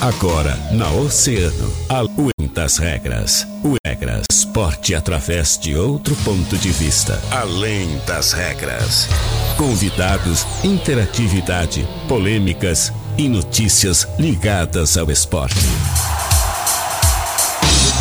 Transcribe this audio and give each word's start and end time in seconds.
Agora, 0.00 0.56
na 0.70 0.88
Oceano, 0.90 1.72
além 1.88 2.48
das 2.54 2.78
regras. 2.78 3.44
O 3.64 3.74
regras. 3.84 4.24
Esporte 4.30 4.94
através 4.94 5.58
de 5.58 5.74
outro 5.74 6.14
ponto 6.16 6.56
de 6.56 6.70
vista. 6.70 7.20
Além 7.32 7.98
das 8.06 8.32
regras. 8.32 9.08
Convidados, 9.56 10.46
interatividade, 10.62 11.88
polêmicas 12.06 12.92
e 13.18 13.28
notícias 13.28 14.06
ligadas 14.16 14.96
ao 14.96 15.10
esporte. 15.10 15.66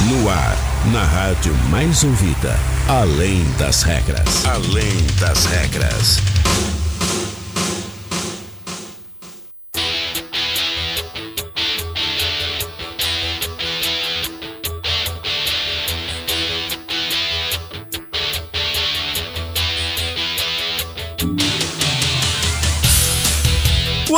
No 0.07 0.29
ar, 0.29 0.55
na 0.91 1.03
rádio 1.03 1.53
mais 1.69 2.03
ouvida. 2.03 2.55
Além 2.87 3.43
das 3.57 3.81
regras. 3.81 4.45
Além 4.45 4.95
das 5.19 5.45
regras. 5.45 6.21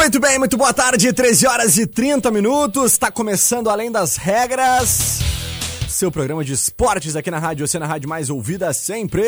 Muito 0.08 0.22
bem, 0.22 0.40
muito 0.40 0.56
boa 0.56 0.74
tarde, 0.74 1.12
13 1.12 1.48
horas 1.48 1.78
e 1.78 1.86
30 1.86 2.32
minutos. 2.32 2.94
Está 2.94 3.12
começando 3.12 3.70
Além 3.70 3.92
das 3.92 4.16
Regras. 4.16 5.20
Seu 5.90 6.10
programa 6.10 6.46
de 6.46 6.54
esportes 6.54 7.14
aqui 7.18 7.30
na 7.30 7.40
Rádio 7.40 7.66
Oceana 7.66 7.86
Rádio 7.86 8.08
mais 8.08 8.30
ouvida 8.30 8.72
sempre. 8.72 9.24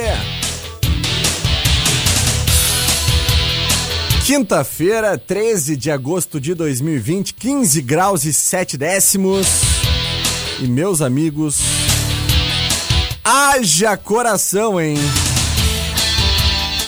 Quinta-feira, 4.26 5.18
13 5.18 5.76
de 5.76 5.92
agosto 5.92 6.40
de 6.40 6.54
2020, 6.54 7.34
15 7.34 7.82
graus 7.82 8.24
e 8.24 8.32
7 8.32 8.78
décimos. 8.78 9.48
E 10.62 10.66
meus 10.66 11.02
amigos, 11.02 11.60
haja 13.22 13.98
coração, 13.98 14.80
hein? 14.80 14.96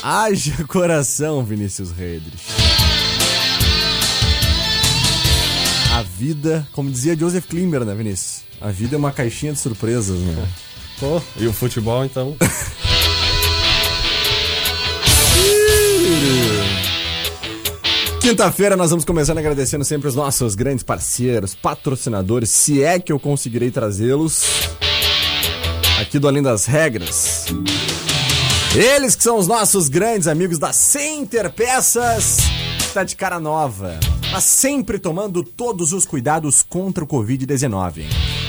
Haja 0.02 0.64
coração, 0.64 1.44
Vinícius 1.44 1.92
Redrich. 1.92 2.61
Vida, 6.22 6.64
como 6.70 6.88
dizia 6.88 7.18
Joseph 7.18 7.46
Klimber, 7.48 7.84
né, 7.84 7.92
Vinícius? 7.96 8.42
A 8.60 8.70
vida 8.70 8.94
é 8.94 8.98
uma 8.98 9.10
caixinha 9.10 9.52
de 9.52 9.58
surpresas, 9.58 10.20
né? 10.20 10.48
E 11.36 11.48
o 11.48 11.52
futebol 11.52 12.04
então? 12.04 12.36
Quinta-feira 18.20 18.76
nós 18.76 18.90
vamos 18.90 19.04
começando 19.04 19.38
agradecendo 19.38 19.84
sempre 19.84 20.06
os 20.06 20.14
nossos 20.14 20.54
grandes 20.54 20.84
parceiros, 20.84 21.56
patrocinadores, 21.56 22.50
se 22.50 22.84
é 22.84 23.00
que 23.00 23.10
eu 23.10 23.18
conseguirei 23.18 23.72
trazê-los 23.72 24.44
aqui 26.00 26.20
do 26.20 26.28
Além 26.28 26.40
das 26.40 26.66
Regras. 26.66 27.46
Eles 28.76 29.16
que 29.16 29.24
são 29.24 29.38
os 29.38 29.48
nossos 29.48 29.88
grandes 29.88 30.28
amigos 30.28 30.60
da 30.60 30.72
Center 30.72 31.50
Peças, 31.50 32.36
tá 32.94 33.02
de 33.02 33.16
cara 33.16 33.40
nova, 33.40 33.98
mas 34.32 34.44
sempre 34.44 34.98
tomando 34.98 35.44
todos 35.44 35.92
os 35.92 36.06
cuidados 36.06 36.62
contra 36.62 37.04
o 37.04 37.06
Covid-19. 37.06 38.04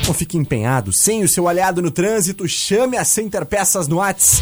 Não 0.07 0.13
fique 0.13 0.37
empenhado 0.37 0.93
sem 0.93 1.23
o 1.23 1.27
seu 1.27 1.47
aliado 1.47 1.81
no 1.81 1.91
trânsito, 1.91 2.47
chame 2.47 2.97
a 2.97 3.03
Center 3.03 3.45
Peças 3.45 3.87
no 3.87 3.97
Whats 3.97 4.41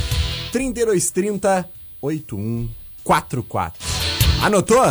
3230 0.51 1.67
8144. 1.99 3.79
Anotou? 4.43 4.83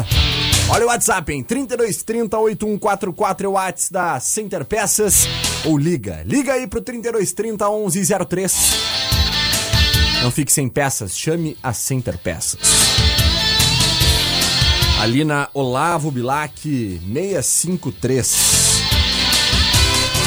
Olha 0.69 0.85
o 0.85 0.89
WhatsApp, 0.89 1.33
hein? 1.33 1.43
3230 1.43 2.39
8144 2.39 3.47
é 3.47 3.49
o 3.49 3.53
WhatsApp 3.53 3.93
da 3.93 4.21
Center 4.21 4.65
Peças. 4.65 5.27
Ou 5.65 5.77
liga. 5.79 6.23
Liga 6.25 6.55
aí 6.55 6.67
pro 6.67 6.81
3230 6.81 7.69
1103. 7.69 8.55
Não 10.23 10.31
fique 10.31 10.53
sem 10.53 10.69
peças, 10.69 11.17
chame 11.17 11.57
a 11.63 11.73
Center 11.73 12.19
Peças. 12.19 13.00
Ali 15.01 15.25
na 15.25 15.49
Olavo 15.55 16.11
Bilac 16.11 16.61
653. 16.61 18.83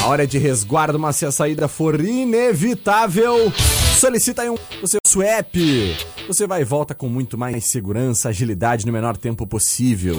A 0.02 0.08
hora 0.08 0.26
de 0.26 0.40
resguardo, 0.40 0.98
mas 0.98 1.16
se 1.16 1.28
a 1.28 1.32
saída 1.32 1.68
for 1.68 2.04
inevitável, 2.04 3.54
solicita 4.00 4.42
aí 4.42 4.50
um 4.50 4.56
o 4.82 4.88
seu 4.88 5.00
swap. 5.06 5.54
Você 6.28 6.48
vai 6.48 6.62
e 6.62 6.66
volta 6.66 6.96
com 6.96 7.08
muito 7.08 7.38
mais 7.38 7.66
segurança, 7.66 8.30
agilidade 8.30 8.88
no 8.88 8.92
menor 8.92 9.16
tempo 9.16 9.46
possível. 9.46 10.18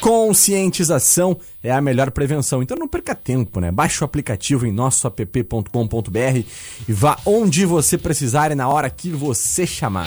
Conscientização 0.00 1.38
é 1.62 1.70
a 1.70 1.80
melhor 1.80 2.10
prevenção. 2.10 2.60
Então 2.60 2.76
não 2.76 2.88
perca 2.88 3.14
tempo, 3.14 3.60
né? 3.60 3.70
Baixe 3.70 4.02
o 4.02 4.04
aplicativo 4.04 4.66
em 4.66 4.72
nossoapp.com.br 4.72 6.44
e 6.88 6.92
vá 6.92 7.16
onde 7.24 7.64
você 7.64 7.96
precisar 7.96 8.50
e 8.50 8.56
na 8.56 8.68
hora 8.68 8.90
que 8.90 9.10
você 9.10 9.64
chamar. 9.64 10.06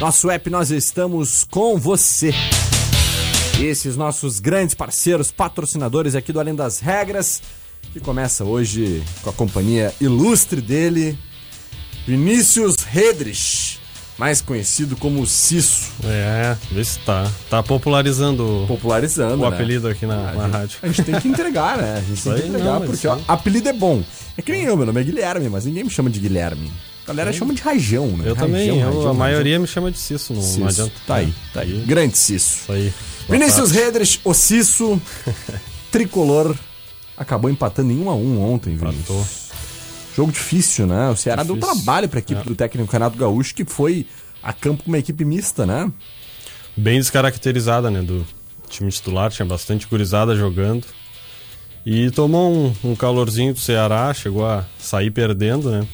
Nosso 0.00 0.30
app, 0.30 0.48
nós 0.48 0.70
estamos 0.70 1.44
com 1.44 1.76
você. 1.76 2.32
Esses 3.58 3.94
nossos 3.96 4.38
grandes 4.40 4.74
parceiros, 4.74 5.30
patrocinadores 5.30 6.14
aqui 6.14 6.32
do 6.32 6.40
Além 6.40 6.54
das 6.54 6.80
Regras, 6.80 7.42
que 7.92 8.00
começa 8.00 8.44
hoje 8.44 9.02
com 9.22 9.28
a 9.30 9.32
companhia 9.32 9.92
ilustre 10.00 10.60
dele, 10.62 11.18
Vinícius 12.06 12.76
Redrich, 12.76 13.78
mais 14.16 14.40
conhecido 14.40 14.96
como 14.96 15.26
Cisso. 15.26 15.90
É, 16.04 16.56
vê 16.72 16.82
se 16.82 16.98
tá. 17.00 17.30
Tá 17.50 17.62
popularizando 17.62 18.64
Popularizando, 18.66 19.44
o 19.44 19.50
né? 19.50 19.54
apelido 19.54 19.88
aqui 19.88 20.06
na, 20.06 20.30
A 20.30 20.32
na 20.34 20.46
rádio. 20.46 20.78
A 20.82 20.86
gente 20.86 21.02
tem 21.02 21.20
que 21.20 21.28
entregar, 21.28 21.76
né? 21.76 21.96
A 21.98 22.00
gente 22.00 22.14
Isso 22.18 22.30
tem 22.32 22.42
que 22.42 22.48
entregar, 22.48 22.64
não, 22.80 22.86
porque 22.86 23.06
isso 23.06 23.08
ó, 23.08 23.18
apelido 23.28 23.68
é 23.68 23.72
bom. 23.74 24.02
É 24.38 24.42
que 24.42 24.52
nem 24.52 24.62
eu, 24.64 24.74
meu 24.76 24.86
nome 24.86 25.00
é 25.02 25.04
Guilherme, 25.04 25.50
mas 25.50 25.66
ninguém 25.66 25.84
me 25.84 25.90
chama 25.90 26.08
de 26.08 26.18
Guilherme. 26.18 26.70
A 27.04 27.08
galera 27.12 27.32
chama 27.32 27.52
de 27.52 27.60
Rajão, 27.60 28.06
né? 28.08 28.24
Eu 28.26 28.34
Rajão, 28.34 28.46
também, 28.48 28.68
eu- 28.68 28.76
Rajão, 28.76 28.90
a 28.92 28.96
Rajão. 28.96 29.14
maioria 29.14 29.58
me 29.58 29.66
chama 29.66 29.90
de 29.90 29.98
Cisso, 29.98 30.32
não, 30.32 30.40
Cisso. 30.42 30.60
não 30.60 30.68
adianta. 30.68 30.92
Tá 31.06 31.16
aí, 31.16 31.34
tá 31.52 31.60
aí. 31.60 31.82
Grande 31.86 32.16
Cisso. 32.16 32.58
Isso 32.62 32.72
aí. 32.72 32.92
Vinícius 33.30 33.70
tarde. 33.70 33.84
Redrich, 33.84 34.20
o 34.24 34.34
Cisso, 34.34 35.00
tricolor, 35.90 36.54
acabou 37.16 37.50
empatando 37.50 37.92
em 37.92 37.98
1 38.00 38.10
a 38.10 38.14
1 38.14 38.40
ontem. 38.52 38.76
Vinícius. 38.76 39.50
Jogo 40.16 40.32
difícil, 40.32 40.86
né? 40.86 41.08
O 41.10 41.16
Ceará 41.16 41.42
deu 41.42 41.54
Difícil. 41.54 41.76
trabalho 41.76 42.08
pra 42.08 42.18
equipe 42.18 42.40
É. 42.40 42.44
do 42.44 42.54
técnico 42.54 42.92
Renato 42.92 43.16
Gaúcho, 43.16 43.54
que 43.54 43.64
foi 43.64 44.06
a 44.42 44.52
campo 44.52 44.82
com 44.84 44.90
uma 44.90 44.98
equipe 44.98 45.24
mista, 45.24 45.64
né? 45.64 45.90
Bem 46.76 46.98
descaracterizada, 46.98 47.90
né? 47.90 48.02
Do 48.02 48.26
time 48.68 48.90
titular, 48.90 49.30
tinha 49.30 49.46
bastante 49.46 49.86
gurizada 49.86 50.34
jogando. 50.36 50.86
E 51.86 52.10
tomou 52.10 52.52
um, 52.52 52.74
um 52.90 52.94
calorzinho 52.96 53.54
do 53.54 53.60
Ceará, 53.60 54.12
chegou 54.12 54.44
a 54.44 54.64
sair 54.78 55.10
perdendo, 55.10 55.70
né? 55.70 55.86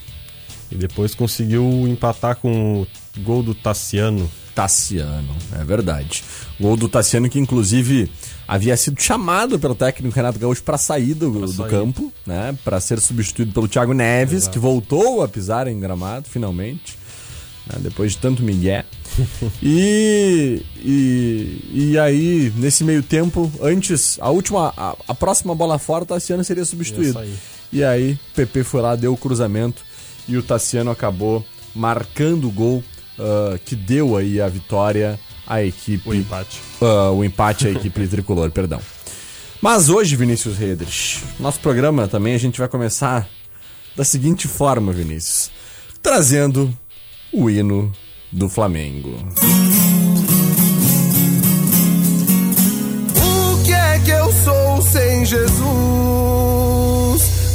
E 0.73 0.75
depois 0.75 1.15
conseguiu 1.15 1.63
empatar 1.87 2.37
com 2.37 2.83
o 2.83 2.87
gol 3.21 3.43
do 3.43 3.55
Tassiano. 3.55 4.29
Tassiano, 4.57 5.37
é 5.53 5.63
verdade. 5.63 6.25
Gol 6.59 6.79
do 6.79 6.89
Tassiano 6.89 7.29
que 7.29 7.39
inclusive 7.39 8.11
havia 8.49 8.75
sido 8.75 8.99
chamado 8.99 9.59
pelo 9.59 9.75
técnico 9.75 10.17
Renato 10.17 10.39
Gaúcho 10.39 10.63
para 10.63 10.79
sair 10.79 11.13
do, 11.13 11.31
do 11.31 11.49
sair. 11.49 11.69
campo, 11.69 12.11
né, 12.27 12.57
para 12.65 12.81
ser 12.81 12.99
substituído 12.99 13.53
pelo 13.53 13.69
Thiago 13.69 13.93
Neves, 13.93 14.49
que 14.49 14.59
voltou 14.59 15.23
a 15.23 15.29
pisar 15.29 15.69
em 15.69 15.79
Gramado 15.79 16.27
finalmente, 16.31 16.99
né, 17.67 17.79
depois 17.81 18.13
de 18.13 18.19
tanto 18.19 18.43
migué. 18.43 18.87
e, 19.63 20.63
e 20.79 21.71
e 21.75 21.99
aí 21.99 22.51
nesse 22.57 22.83
meio 22.83 23.03
tempo, 23.03 23.53
antes 23.61 24.17
a 24.23 24.31
última 24.31 24.73
a, 24.75 24.97
a 25.07 25.15
próxima 25.15 25.55
bola 25.55 25.79
fora, 25.79 26.05
o 26.05 26.07
Tassiano 26.07 26.43
seria 26.43 26.65
substituído. 26.65 27.21
E 27.71 27.85
aí 27.85 28.13
o 28.13 28.35
PP 28.37 28.65
foi 28.65 28.81
lá, 28.81 28.97
deu 28.97 29.13
o 29.13 29.19
cruzamento 29.19 29.85
e 30.27 30.39
o 30.39 30.43
Tassiano 30.43 30.91
acabou 30.91 31.45
marcando 31.75 32.49
o 32.49 32.51
gol 32.51 32.83
ah, 33.19 33.59
que 33.65 33.75
deu 33.75 34.17
aí 34.17 34.41
a 34.41 34.49
vitória 34.49 35.19
à 35.47 35.63
equipe. 35.63 36.09
O 36.09 36.15
empate. 36.15 36.61
Ah, 36.81 37.11
o 37.11 37.25
empate 37.25 37.69
à 37.69 37.71
equipe 37.71 38.07
tricolor, 38.09 38.51
perdão. 38.51 38.81
Mas 39.61 39.89
hoje, 39.89 40.17
Vinícius 40.17 40.59
Redrich, 40.59 41.23
nosso 41.41 41.61
programa 41.61 42.07
também 42.07 42.35
a 42.35 42.39
gente 42.39 42.59
vai 42.59 42.69
começar 42.69 43.27
da 43.97 44.05
seguinte 44.05 44.47
forma, 44.47 44.93
Vinícius. 44.93 45.51
Trazendo 46.03 46.73
o 47.33 47.49
hino 47.51 47.91
do 48.31 48.49
Flamengo. 48.49 49.17
O 53.17 53.65
que 53.65 53.73
é 53.73 53.99
que 54.01 54.11
eu 54.11 54.33
sou 54.33 54.83
sem 54.83 55.25
Jesus? 55.25 55.67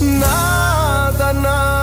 Nada, 0.02 1.34
nada, 1.34 1.81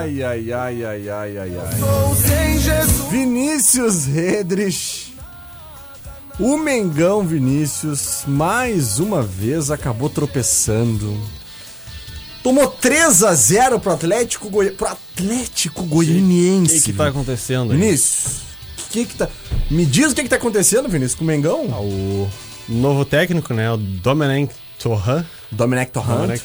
Ai, 0.00 0.22
ai, 0.22 0.52
ai, 0.52 0.84
ai, 0.84 1.08
ai, 1.08 1.38
ai, 1.38 1.52
ai. 1.58 1.78
Sou 1.78 2.16
sem 2.16 2.58
Jesus. 2.58 3.10
Vinícius 3.10 4.06
Redrich. 4.06 5.14
O 6.38 6.56
Mengão 6.56 7.22
Vinícius, 7.26 8.22
mais 8.26 8.98
uma 8.98 9.22
vez, 9.22 9.70
acabou 9.70 10.08
tropeçando. 10.08 11.16
Tomou 12.42 12.66
3 12.68 13.22
a 13.24 13.34
0 13.34 13.78
pro 13.78 13.92
Atlético, 13.92 14.48
Goi... 14.48 14.70
pro 14.70 14.88
Atlético 14.88 15.82
O 15.82 15.86
Goianiense. 15.86 16.76
que, 16.80 16.92
que 16.92 16.92
tá 16.94 17.08
acontecendo 17.08 17.72
aí? 17.72 17.78
Vinícius, 17.78 18.36
o 18.86 18.90
que 18.90 19.04
que 19.04 19.14
tá... 19.14 19.28
Me 19.70 19.84
diz 19.84 20.12
o 20.12 20.14
que 20.14 20.22
que 20.22 20.28
tá 20.30 20.36
acontecendo, 20.36 20.88
Vinícius, 20.88 21.18
com 21.18 21.24
o 21.24 21.26
Mengão? 21.26 21.68
Ah, 21.70 21.80
O 21.80 22.28
novo 22.68 23.04
técnico, 23.04 23.52
né? 23.52 23.70
O 23.70 23.76
Dominic 23.76 24.54
Torran. 24.78 25.26
Dominic. 25.52 25.92
Torrent. 25.92 26.42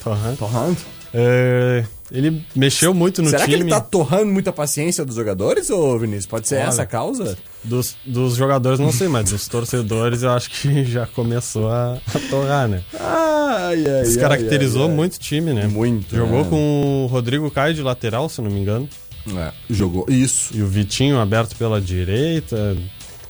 É, 1.18 1.86
ele 2.12 2.46
mexeu 2.54 2.94
muito 2.94 3.22
no 3.22 3.30
Será 3.30 3.46
time. 3.46 3.56
que 3.56 3.62
ele 3.64 3.70
tá 3.70 3.80
torrando 3.80 4.26
muita 4.26 4.52
paciência 4.52 5.06
dos 5.06 5.16
jogadores, 5.16 5.70
ô 5.70 5.98
Vinícius? 5.98 6.26
Pode 6.26 6.46
ser 6.46 6.56
Olha. 6.56 6.64
essa 6.66 6.82
a 6.82 6.86
causa? 6.86 7.38
Dos, 7.64 7.96
dos 8.06 8.36
jogadores, 8.36 8.82
não 8.82 8.92
sei, 8.92 9.08
mas 9.08 9.30
dos 9.30 9.48
torcedores 9.48 10.24
eu 10.24 10.32
acho 10.32 10.50
que 10.50 10.84
já 10.86 11.08
começou 11.08 11.70
a, 11.70 11.94
a 12.14 12.20
torrar, 12.30 12.68
né? 12.68 12.84
Ai, 13.00 13.86
ai, 13.88 14.04
Descaracterizou 14.04 14.84
ai, 14.84 14.90
ai. 14.90 14.96
muito 14.96 15.16
o 15.16 15.20
time, 15.20 15.54
né? 15.54 15.68
Muito, 15.68 16.14
Jogou 16.14 16.44
né? 16.44 16.50
com 16.50 17.06
o 17.06 17.08
Rodrigo 17.08 17.50
Caio 17.50 17.74
de 17.74 17.82
lateral, 17.82 18.28
se 18.28 18.42
não 18.42 18.52
me 18.52 18.60
engano. 18.60 18.90
É, 19.38 19.52
jogou 19.70 20.06
isso. 20.10 20.56
E 20.56 20.62
o 20.62 20.68
Vitinho 20.68 21.18
aberto 21.20 21.56
pela 21.56 21.80
direita. 21.80 22.76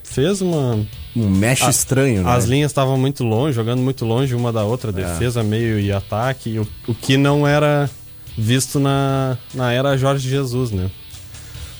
Fez 0.04 0.42
uma. 0.42 0.86
Um 1.16 1.30
mexe 1.30 1.70
estranho, 1.70 2.24
né? 2.24 2.32
As 2.32 2.46
linhas 2.46 2.72
estavam 2.72 2.98
muito 2.98 3.24
longe, 3.24 3.56
jogando 3.56 3.82
muito 3.82 4.04
longe 4.06 4.36
uma 4.36 4.52
da 4.52 4.64
outra, 4.66 4.90
É. 4.90 4.94
defesa, 4.94 5.42
meio 5.44 5.80
e 5.80 5.92
ataque. 5.92 6.60
O, 6.60 6.68
o 6.88 6.94
que 6.94 7.16
não 7.18 7.48
era 7.48 7.90
visto 8.38 8.80
na, 8.80 9.38
na 9.54 9.72
era 9.72 9.96
Jorge 9.98 10.28
Jesus, 10.30 10.72
né? 10.72 10.92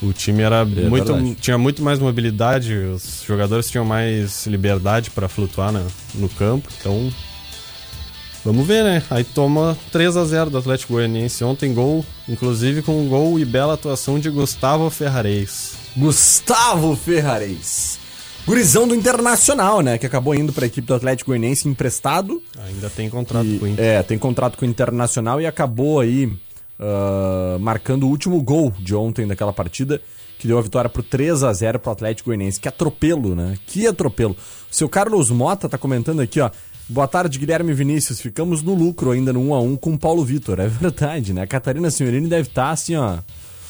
O 0.02 0.14
time 0.14 0.42
era 0.42 0.64
muito, 0.64 1.12
É 1.12 1.16
verdade. 1.16 1.36
tinha 1.42 1.58
muito 1.58 1.82
mais 1.84 2.00
mobilidade, 2.00 2.74
os 2.76 3.24
jogadores 3.28 3.70
tinham 3.70 3.84
mais 3.86 4.46
liberdade 4.46 5.10
para 5.10 5.28
flutuar 5.28 5.72
na- 5.72 5.86
no 6.14 6.30
campo, 6.30 6.70
então 6.80 7.12
vamos 8.44 8.66
ver, 8.68 8.84
né? 8.84 9.04
Aí 9.10 9.24
toma 9.24 9.78
3 9.92 10.16
a 10.18 10.24
0 10.26 10.50
do 10.50 10.58
Atlético 10.58 10.94
Goianiense 10.94 11.44
ontem, 11.44 11.74
gol, 11.74 12.06
inclusive 12.28 12.82
com 12.82 13.02
um 13.02 13.08
gol 13.10 13.40
e 13.40 13.46
bela 13.46 13.74
atuação 13.74 14.20
de 14.20 14.30
Gustavo 14.30 14.90
Ferrareis. 14.90 15.74
Gustavo 15.96 16.96
Ferrares. 16.96 17.98
Gurizão 18.46 18.88
do 18.88 18.94
Internacional, 18.96 19.82
né? 19.82 19.98
Que 19.98 20.06
acabou 20.06 20.36
indo 20.36 20.54
pra 20.54 20.68
equipe 20.68 20.88
do 20.88 20.94
Atlético 20.94 21.32
Goianiense 21.32 21.68
emprestado. 21.68 22.42
Ainda 22.68 22.90
tem 22.90 23.10
contrato 23.10 23.48
E- 23.48 23.58
com 23.58 23.66
o 23.66 23.68
Inter. 23.68 23.84
é, 23.86 24.04
tem 24.04 24.18
contrato 24.20 24.58
com 24.58 24.66
o 24.66 24.70
Internacional 24.70 25.42
e 25.42 25.48
acabou 25.48 26.00
aí 26.00 26.32
ah, 26.80 27.58
marcando 27.60 28.04
o 28.04 28.10
último 28.10 28.40
gol 28.42 28.72
de 28.80 28.94
ontem 28.94 29.26
daquela 29.26 29.52
partida, 29.54 30.00
que 30.38 30.48
deu 30.48 30.60
a 30.60 30.62
vitória 30.62 30.90
por 30.90 31.02
3 31.04 31.42
a 31.44 31.52
0 31.54 31.80
pro 31.80 31.92
Atlético 31.92 32.30
Goianiense. 32.30 32.60
Que 32.60 32.68
atropelo, 32.68 33.34
né? 33.36 33.58
Que 33.66 33.88
atropelo. 33.88 34.36
O 34.72 34.76
seu 34.76 34.88
Carlos 34.88 35.32
Mota 35.32 35.68
tá 35.68 35.78
comentando 35.78 36.20
aqui, 36.22 36.40
ó. 36.40 36.52
Boa 36.88 37.08
tarde, 37.08 37.40
Guilherme 37.40 37.74
Vinícius. 37.74 38.22
Ficamos 38.22 38.62
no 38.62 38.76
lucro 38.76 39.10
ainda 39.10 39.34
no 39.34 39.40
1 39.50 39.56
a 39.56 39.60
1 39.62 39.76
com 39.78 39.94
o 39.94 39.98
Paulo 39.98 40.24
Vitor. 40.24 40.60
É 40.60 40.68
verdade, 40.68 41.34
né? 41.34 41.42
A 41.42 41.48
Catarina 41.48 41.90
Senhorini 41.90 42.28
deve 42.28 42.48
estar 42.48 42.70
assim, 42.70 42.96
ó. 42.96 43.18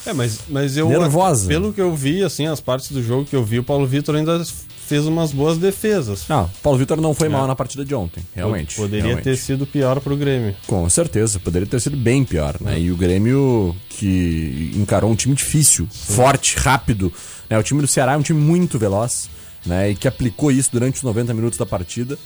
É, 0.06 0.14
mas, 0.14 0.42
mas 0.48 0.78
eu. 0.78 0.88
Nervosa. 0.90 1.48
Pelo 1.48 1.74
que 1.74 1.82
eu 1.82 1.96
vi, 1.96 2.24
assim, 2.24 2.46
as 2.46 2.60
partes 2.60 2.92
do 2.92 3.02
jogo 3.02 3.26
que 3.26 3.36
eu 3.36 3.44
vi, 3.44 3.60
o 3.60 3.64
Paulo 3.64 3.88
Vitor 3.88 4.16
ainda 4.16 4.44
fez 4.86 5.06
umas 5.06 5.32
boas 5.32 5.58
defesas. 5.58 6.26
Não, 6.30 6.50
Paulo 6.62 6.78
Vitor 6.78 7.02
não 7.02 7.14
foi 7.14 7.28
mal 7.28 7.48
na 7.48 7.56
partida 7.56 7.84
de 7.84 7.96
ontem, 7.96 8.24
realmente. 8.36 8.76
Poderia 8.76 9.06
realmente. 9.06 9.24
ter 9.24 9.36
sido 9.36 9.66
pior 9.66 10.00
pro 10.00 10.16
Grêmio. 10.16 10.56
Com 10.68 10.88
certeza, 10.90 11.40
poderia 11.40 11.68
ter 11.68 11.80
sido 11.80 11.98
bem 11.98 12.24
pior, 12.24 12.56
né? 12.62 12.80
E 12.80 12.92
o 12.92 12.96
Grêmio 12.96 13.76
que 13.90 14.72
encarou 14.76 15.12
um 15.12 15.16
time 15.16 15.34
difícil, 15.34 15.88
forte, 15.92 16.58
rápido. 16.58 17.12
Né? 17.50 17.58
O 17.58 17.64
time 17.64 17.82
do 17.82 17.88
Ceará 17.88 18.14
é 18.14 18.18
um 18.18 18.22
time 18.22 18.40
muito 18.40 18.78
veloz, 18.78 19.30
né? 19.66 19.90
E 19.90 19.96
que 19.96 20.08
aplicou 20.08 20.52
isso 20.52 20.70
durante 20.72 20.98
os 20.98 21.04
90 21.04 21.34
minutos 21.34 21.58
da 21.58 21.66
partida. 21.66 22.18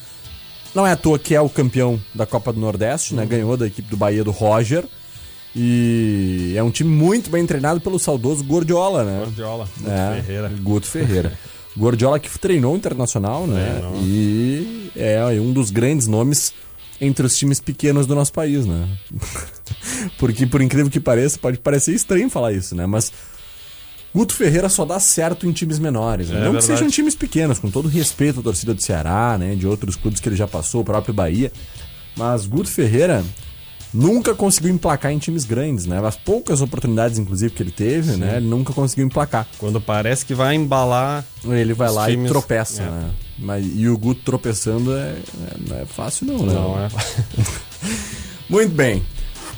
Não 0.75 0.85
é 0.85 0.91
à 0.91 0.95
toa 0.95 1.17
que 1.17 1.33
é 1.33 1.41
o 1.41 1.49
campeão 1.49 1.99
da 2.13 2.25
Copa 2.25 2.51
do 2.51 2.59
Nordeste, 2.59 3.15
né? 3.15 3.25
Ganhou 3.25 3.55
da 3.55 3.67
equipe 3.67 3.89
do 3.89 3.97
Bahia 3.97 4.23
do 4.23 4.31
Roger. 4.31 4.83
E 5.55 6.38
é 6.57 6.63
um 6.63 6.71
time 6.71 6.89
muito 6.89 7.29
bem 7.29 7.45
treinado 7.45 7.79
pelo 7.81 7.99
saudoso 7.99 8.43
Gordiola, 8.43 9.03
né? 9.03 9.19
Guardiola, 9.21 9.67
É, 9.85 10.21
Ferreira. 10.21 10.51
Guto 10.61 10.87
Ferreira. 10.87 11.33
Gordiola 11.77 12.19
que 12.19 12.29
treinou 12.39 12.73
o 12.73 12.77
internacional, 12.77 13.45
né? 13.47 13.77
Treinou. 13.79 14.01
E 14.03 14.91
é 14.95 15.23
um 15.39 15.53
dos 15.53 15.71
grandes 15.71 16.07
nomes 16.07 16.53
entre 16.99 17.25
os 17.25 17.37
times 17.37 17.59
pequenos 17.61 18.05
do 18.05 18.13
nosso 18.15 18.33
país, 18.33 18.65
né? 18.65 18.87
Porque, 20.17 20.45
por 20.45 20.61
incrível 20.61 20.89
que 20.91 20.99
pareça, 20.99 21.37
pode 21.39 21.57
parecer 21.57 21.93
estranho 21.93 22.29
falar 22.29 22.51
isso, 22.53 22.75
né? 22.75 22.85
Mas 22.85 23.11
Guto 24.13 24.33
Ferreira 24.33 24.67
só 24.69 24.83
dá 24.85 24.99
certo 24.99 25.47
em 25.47 25.51
times 25.51 25.79
menores, 25.79 26.29
né? 26.29 26.35
É 26.37 26.39
Não 26.39 26.45
que 26.47 26.51
verdade. 26.53 26.65
sejam 26.79 26.89
times 26.89 27.15
pequenos, 27.15 27.59
com 27.59 27.69
todo 27.69 27.87
respeito 27.87 28.39
à 28.39 28.43
torcida 28.43 28.73
do 28.73 28.81
Ceará, 28.81 29.37
né? 29.37 29.55
De 29.55 29.67
outros 29.67 29.95
clubes 29.95 30.19
que 30.19 30.27
ele 30.27 30.35
já 30.35 30.47
passou, 30.47 30.81
o 30.81 30.85
próprio 30.85 31.13
Bahia. 31.13 31.51
Mas 32.17 32.45
Guto 32.45 32.69
Ferreira 32.69 33.23
nunca 33.93 34.33
conseguiu 34.35 34.71
emplacar 34.71 35.11
em 35.11 35.17
times 35.17 35.45
grandes, 35.45 35.85
né? 35.85 35.99
As 36.05 36.15
poucas 36.15 36.61
oportunidades, 36.61 37.17
inclusive, 37.17 37.53
que 37.53 37.63
ele 37.63 37.71
teve, 37.71 38.15
né? 38.17 38.37
Ele 38.37 38.47
nunca 38.47 38.73
conseguiu 38.73 39.05
emplacar. 39.05 39.47
Quando 39.57 39.79
parece 39.81 40.25
que 40.25 40.33
vai 40.33 40.55
embalar. 40.55 41.25
Ele 41.45 41.73
vai 41.73 41.91
lá 41.91 42.09
e 42.09 42.13
times- 42.13 42.29
tropeça, 42.31 42.83
é. 42.83 42.85
né? 42.89 43.09
Mas, 43.37 43.65
e 43.73 43.87
o 43.87 43.97
Guto 43.97 44.21
tropeçando 44.23 44.93
é, 44.93 45.11
é- 45.11 45.17
não 45.69 45.77
é 45.77 45.85
fácil, 45.85 46.27
não, 46.27 46.45
né? 46.45 46.53
Não, 46.53 46.77
é. 46.79 46.89
Muito 48.49 48.73
bem. 48.73 49.03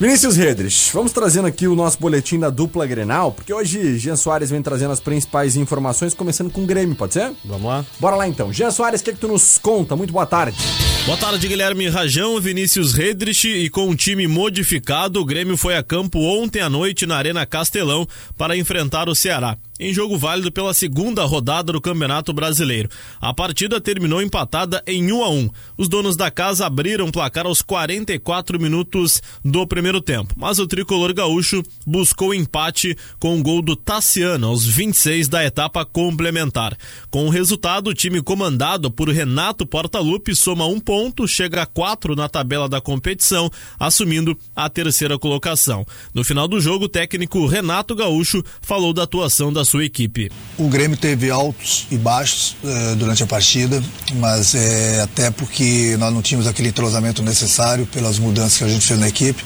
Vinícius 0.02 0.36
Redrich, 0.36 0.92
vamos 0.94 1.12
trazendo 1.12 1.48
aqui 1.48 1.68
o 1.68 1.76
nosso 1.76 2.00
boletim 2.00 2.40
da 2.40 2.50
dupla 2.50 2.88
Grenal, 2.88 3.32
porque 3.32 3.54
hoje 3.54 4.00
Jean 4.00 4.16
Soares 4.16 4.50
vem 4.50 4.60
trazendo 4.60 4.90
as 4.90 5.00
principais 5.00 5.56
informações, 5.56 6.16
começando 6.16 6.50
com 6.50 6.64
o 6.64 6.66
Grêmio, 6.66 6.96
pode 6.96 7.14
ser? 7.14 7.32
Vamos 7.46 7.68
lá? 7.68 7.86
Bora 8.00 8.16
lá 8.16 8.28
então. 8.28 8.52
Jean 8.52 8.72
Soares, 8.72 9.00
o 9.00 9.04
que, 9.04 9.12
é 9.12 9.14
que 9.14 9.20
tu 9.20 9.28
nos 9.28 9.60
conta? 9.60 9.96
Muito 9.96 10.12
boa 10.12 10.26
tarde. 10.26 10.58
Boa 11.06 11.20
tarde, 11.20 11.48
Guilherme 11.48 11.88
Rajão, 11.88 12.42
Vinícius 12.42 12.94
Redrich 12.94 13.48
e 13.48 13.70
com 13.70 13.90
um 13.90 13.96
time 13.96 14.28
modificado, 14.28 15.22
o 15.22 15.26
Grêmio 15.26 15.56
foi 15.56 15.78
a 15.78 15.84
campo 15.84 16.18
ontem 16.20 16.62
à 16.62 16.70
noite 16.70 17.06
na 17.06 17.16
Arena 17.18 17.46
Castelão 17.46 18.08
para 18.36 18.58
enfrentar 18.58 19.08
o 19.08 19.14
Ceará, 19.14 19.56
em 19.82 19.92
jogo 19.92 20.16
válido 20.16 20.52
pela 20.52 20.76
segunda 20.76 21.26
rodada 21.26 21.74
do 21.74 21.82
Campeonato 21.82 22.32
Brasileiro. 22.32 22.88
A 23.20 23.34
partida 23.34 23.82
terminou 23.82 24.22
empatada 24.22 24.84
em 24.86 25.12
1 25.12 25.24
a 25.24 25.30
1. 25.30 25.50
Os 25.76 25.90
donos 25.90 26.16
da 26.16 26.30
casa 26.30 26.68
abriram 26.68 27.08
o 27.08 27.12
placar 27.12 27.48
aos 27.48 27.64
44 27.64 28.60
minutos 28.60 29.24
do 29.44 29.66
primeiro 29.66 30.00
tempo, 30.00 30.36
mas 30.38 30.60
o 30.60 30.68
tricolor 30.68 31.12
gaúcho 31.16 31.64
buscou 31.86 32.32
empate 32.32 32.96
com 33.20 33.40
o 33.40 33.42
gol 33.42 33.64
do 33.64 33.76
Tassiano 33.76 34.48
aos 34.48 34.66
26 34.66 35.28
da 35.28 35.44
etapa 35.44 35.84
complementar. 35.84 36.78
Com 37.10 37.26
o 37.26 37.30
resultado, 37.30 37.90
o 37.90 37.94
time 37.94 38.22
comandado 38.22 38.92
por 38.92 39.10
Renato 39.10 39.66
Portaluppi 39.66 40.36
soma 40.36 40.68
um 40.68 40.80
ponto, 40.80 41.28
chega 41.28 41.64
a 41.64 41.66
quatro 41.66 42.16
na 42.16 42.30
tabela 42.30 42.70
da 42.70 42.80
competição, 42.80 43.50
assumindo 43.80 44.38
a 44.56 44.70
terceira 44.70 45.18
colocação. 45.18 45.84
No 46.14 46.24
final 46.24 46.48
do 46.48 46.60
jogo, 46.60 46.86
o 46.86 46.90
técnico 46.90 47.48
Renato 47.48 47.96
Gaúcho 47.96 48.44
falou 48.62 48.94
da 48.94 49.04
atuação 49.04 49.52
da 49.52 49.66
sua 49.72 49.86
equipe. 49.86 50.30
O 50.58 50.68
Grêmio 50.68 50.98
teve 50.98 51.30
altos 51.32 51.88
e 51.90 51.98
baixos 51.98 52.58
eh, 52.64 52.96
durante 52.98 53.24
a 53.24 53.28
partida, 53.28 53.82
mas 54.16 54.54
eh, 54.54 55.00
até 55.02 55.32
porque 55.32 55.96
nós 55.98 56.14
não 56.14 56.22
tínhamos 56.22 56.46
aquele 56.46 56.68
entrosamento 56.70 57.24
necessário 57.24 57.86
pelas 57.86 58.20
mudanças 58.20 58.58
que 58.58 58.64
a 58.66 58.68
gente 58.68 58.86
fez 58.86 59.00
na 59.00 59.08
equipe. 59.08 59.42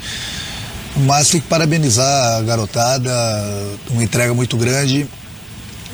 Mas 1.06 1.30
tem 1.30 1.40
que 1.40 1.48
parabenizar 1.48 2.38
a 2.38 2.42
garotada, 2.42 3.12
uma 3.92 4.04
entrega 4.04 4.34
muito 4.34 4.58
grande, 4.58 5.06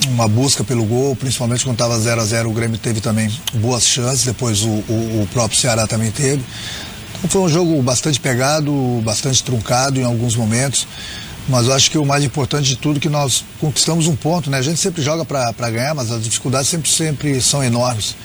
uma 0.07 0.27
busca 0.27 0.63
pelo 0.63 0.85
gol, 0.85 1.13
principalmente 1.15 1.63
quando 1.65 1.73
estava 1.75 1.99
0 1.99 2.21
a 2.21 2.25
0 2.25 2.49
o 2.49 2.53
Grêmio 2.53 2.77
teve 2.77 3.01
também 3.01 3.29
boas 3.55 3.83
chances, 3.85 4.23
depois 4.23 4.61
o, 4.61 4.69
o- 4.69 5.21
o 5.23 5.27
próprio 5.33 5.59
Ceará 5.59 5.85
também 5.87 6.09
teve. 6.11 6.41
Então 7.17 7.29
foi 7.29 7.41
um 7.41 7.49
jogo 7.49 7.81
bastante 7.83 8.19
pegado, 8.19 8.71
bastante 9.03 9.43
truncado 9.43 9.99
em 9.99 10.03
alguns 10.03 10.35
momentos, 10.35 10.87
mas 11.51 11.67
eu 11.67 11.73
acho 11.73 11.91
que 11.91 11.97
o 11.97 12.05
mais 12.05 12.23
importante 12.23 12.69
de 12.69 12.77
tudo 12.77 12.97
é 12.97 12.99
que 12.99 13.09
nós 13.09 13.43
conquistamos 13.59 14.07
um 14.07 14.15
ponto, 14.15 14.49
né? 14.49 14.57
A 14.57 14.61
gente 14.61 14.79
sempre 14.79 15.01
joga 15.01 15.25
para 15.25 15.69
ganhar, 15.69 15.93
mas 15.93 16.09
as 16.09 16.23
dificuldades 16.23 16.69
sempre, 16.69 16.89
sempre 16.89 17.41
são 17.41 17.63
enormes. 17.63 18.15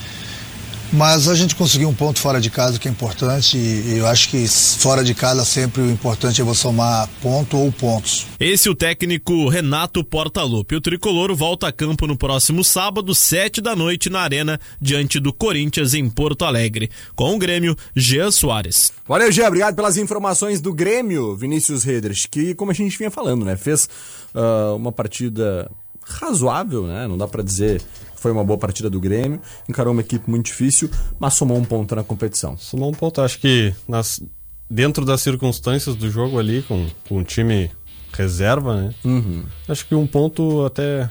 Mas 0.91 1.27
a 1.27 1.35
gente 1.35 1.55
conseguiu 1.55 1.89
um 1.89 1.93
ponto 1.93 2.19
fora 2.19 2.39
de 2.39 2.49
casa 2.49 2.77
que 2.77 2.87
é 2.87 2.91
importante 2.91 3.57
e, 3.57 3.97
eu 3.97 4.07
acho 4.07 4.29
que 4.29 4.47
fora 4.47 5.03
de 5.03 5.13
casa 5.13 5.43
sempre 5.43 5.81
o 5.81 5.89
importante 5.89 6.41
é 6.41 6.43
você 6.43 6.67
somar 6.67 7.07
ponto 7.21 7.55
ou 7.57 7.71
pontos. 7.71 8.25
Esse 8.39 8.67
é 8.67 8.71
o 8.71 8.75
técnico 8.75 9.47
Renato 9.47 10.03
Portaluppi. 10.03 10.75
O 10.75 10.81
tricolor 10.81 11.33
volta 11.33 11.67
a 11.67 11.71
campo 11.71 12.05
no 12.05 12.17
próximo 12.17 12.61
sábado, 12.61 13.15
sete 13.15 13.61
da 13.61 13.73
noite, 13.73 14.09
na 14.09 14.19
Arena, 14.19 14.59
diante 14.81 15.17
do 15.17 15.31
Corinthians 15.31 15.93
em 15.93 16.09
Porto 16.09 16.43
Alegre. 16.43 16.89
Com 17.15 17.35
o 17.35 17.37
Grêmio, 17.37 17.73
Jean 17.95 18.31
Soares. 18.31 18.91
Valeu, 19.07 19.31
Jean. 19.31 19.47
Obrigado 19.47 19.75
pelas 19.75 19.95
informações 19.95 20.59
do 20.59 20.73
Grêmio, 20.73 21.37
Vinícius 21.37 21.85
Redrich, 21.85 22.27
que, 22.27 22.53
como 22.53 22.71
a 22.71 22.73
gente 22.73 22.97
vinha 22.97 23.09
falando, 23.09 23.45
né? 23.45 23.55
Fez 23.55 23.87
ah, 24.35 24.73
uma 24.75 24.91
partida 24.91 25.71
razoável, 26.07 26.87
né? 26.87 27.07
Não 27.07 27.17
dá 27.17 27.27
pra 27.27 27.43
dizer 27.43 27.81
que 28.15 28.21
foi 28.21 28.31
uma 28.31 28.43
boa 28.43 28.57
partida 28.57 28.89
do 28.89 28.99
Grêmio. 28.99 29.41
Encarou 29.67 29.93
uma 29.93 30.01
equipe 30.01 30.29
muito 30.29 30.47
difícil, 30.47 30.89
mas 31.19 31.33
somou 31.33 31.57
um 31.57 31.65
ponto 31.65 31.95
na 31.95 32.03
competição. 32.03 32.57
Somou 32.57 32.89
um 32.89 32.93
ponto. 32.93 33.21
Acho 33.21 33.39
que 33.39 33.73
nas, 33.87 34.21
dentro 34.69 35.05
das 35.05 35.21
circunstâncias 35.21 35.95
do 35.95 36.09
jogo 36.09 36.39
ali, 36.39 36.63
com, 36.63 36.87
com 37.07 37.17
o 37.17 37.23
time 37.23 37.71
reserva, 38.13 38.75
né? 38.75 38.89
Uhum. 39.03 39.43
Acho 39.67 39.85
que 39.87 39.93
um 39.93 40.07
ponto 40.07 40.65
até 40.65 41.09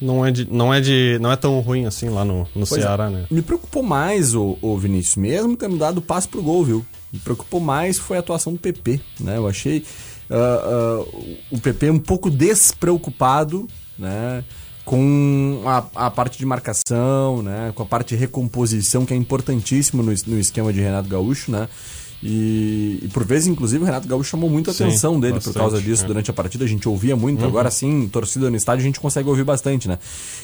não 0.00 0.24
é, 0.24 0.30
de, 0.30 0.50
não 0.50 0.72
é, 0.72 0.80
de, 0.80 1.18
não 1.20 1.32
é 1.32 1.36
tão 1.36 1.58
ruim 1.60 1.86
assim 1.86 2.08
lá 2.08 2.24
no, 2.24 2.40
no 2.54 2.66
Pois 2.66 2.72
é. 2.72 2.80
Ceará, 2.82 3.10
né? 3.10 3.26
Me 3.30 3.42
preocupou 3.42 3.82
mais 3.82 4.34
o, 4.34 4.58
o 4.60 4.76
Vinícius, 4.76 5.16
mesmo 5.16 5.56
tendo 5.56 5.76
dado 5.76 6.02
passe 6.02 6.28
pro 6.28 6.42
gol, 6.42 6.64
viu? 6.64 6.86
Me 7.12 7.18
preocupou 7.18 7.60
mais 7.60 7.98
foi 7.98 8.16
a 8.16 8.20
atuação 8.20 8.52
do 8.52 8.58
PP, 8.58 9.00
né? 9.20 9.36
Eu 9.36 9.48
achei 9.48 9.84
ah, 10.30 10.34
ah, 10.36 11.04
o 11.50 11.60
PP 11.60 11.90
um 11.90 11.98
pouco 11.98 12.30
despreocupado, 12.30 13.66
né? 13.98 14.44
Com 14.84 15.62
a, 15.64 16.06
a 16.06 16.10
parte 16.10 16.38
de 16.38 16.44
marcação, 16.44 17.42
né? 17.42 17.72
Com 17.74 17.82
a 17.82 17.86
parte 17.86 18.10
de 18.10 18.16
recomposição, 18.16 19.06
que 19.06 19.14
é 19.14 19.16
importantíssimo 19.16 20.02
no, 20.02 20.12
no 20.26 20.38
esquema 20.38 20.72
de 20.72 20.80
Renato 20.80 21.08
Gaúcho, 21.08 21.50
né? 21.50 21.68
E, 22.26 23.00
e 23.02 23.08
por 23.08 23.22
vezes, 23.22 23.46
inclusive, 23.48 23.82
o 23.82 23.86
Renato 23.86 24.08
Gaúcho 24.08 24.30
chamou 24.30 24.48
muito 24.48 24.70
a 24.70 24.72
Sim, 24.72 24.84
atenção 24.84 25.20
dele 25.20 25.34
por 25.34 25.40
bastante, 25.40 25.58
causa 25.58 25.78
disso 25.80 26.04
é. 26.04 26.06
durante 26.06 26.30
a 26.30 26.32
partida. 26.34 26.64
A 26.64 26.66
gente 26.66 26.88
ouvia 26.88 27.14
muito, 27.14 27.44
agora 27.44 27.70
sim, 27.70 28.08
torcida 28.08 28.48
no 28.48 28.56
estádio, 28.56 28.80
a 28.80 28.86
gente 28.86 28.98
consegue 28.98 29.28
ouvir 29.28 29.44
bastante, 29.44 29.86
né? 29.86 29.98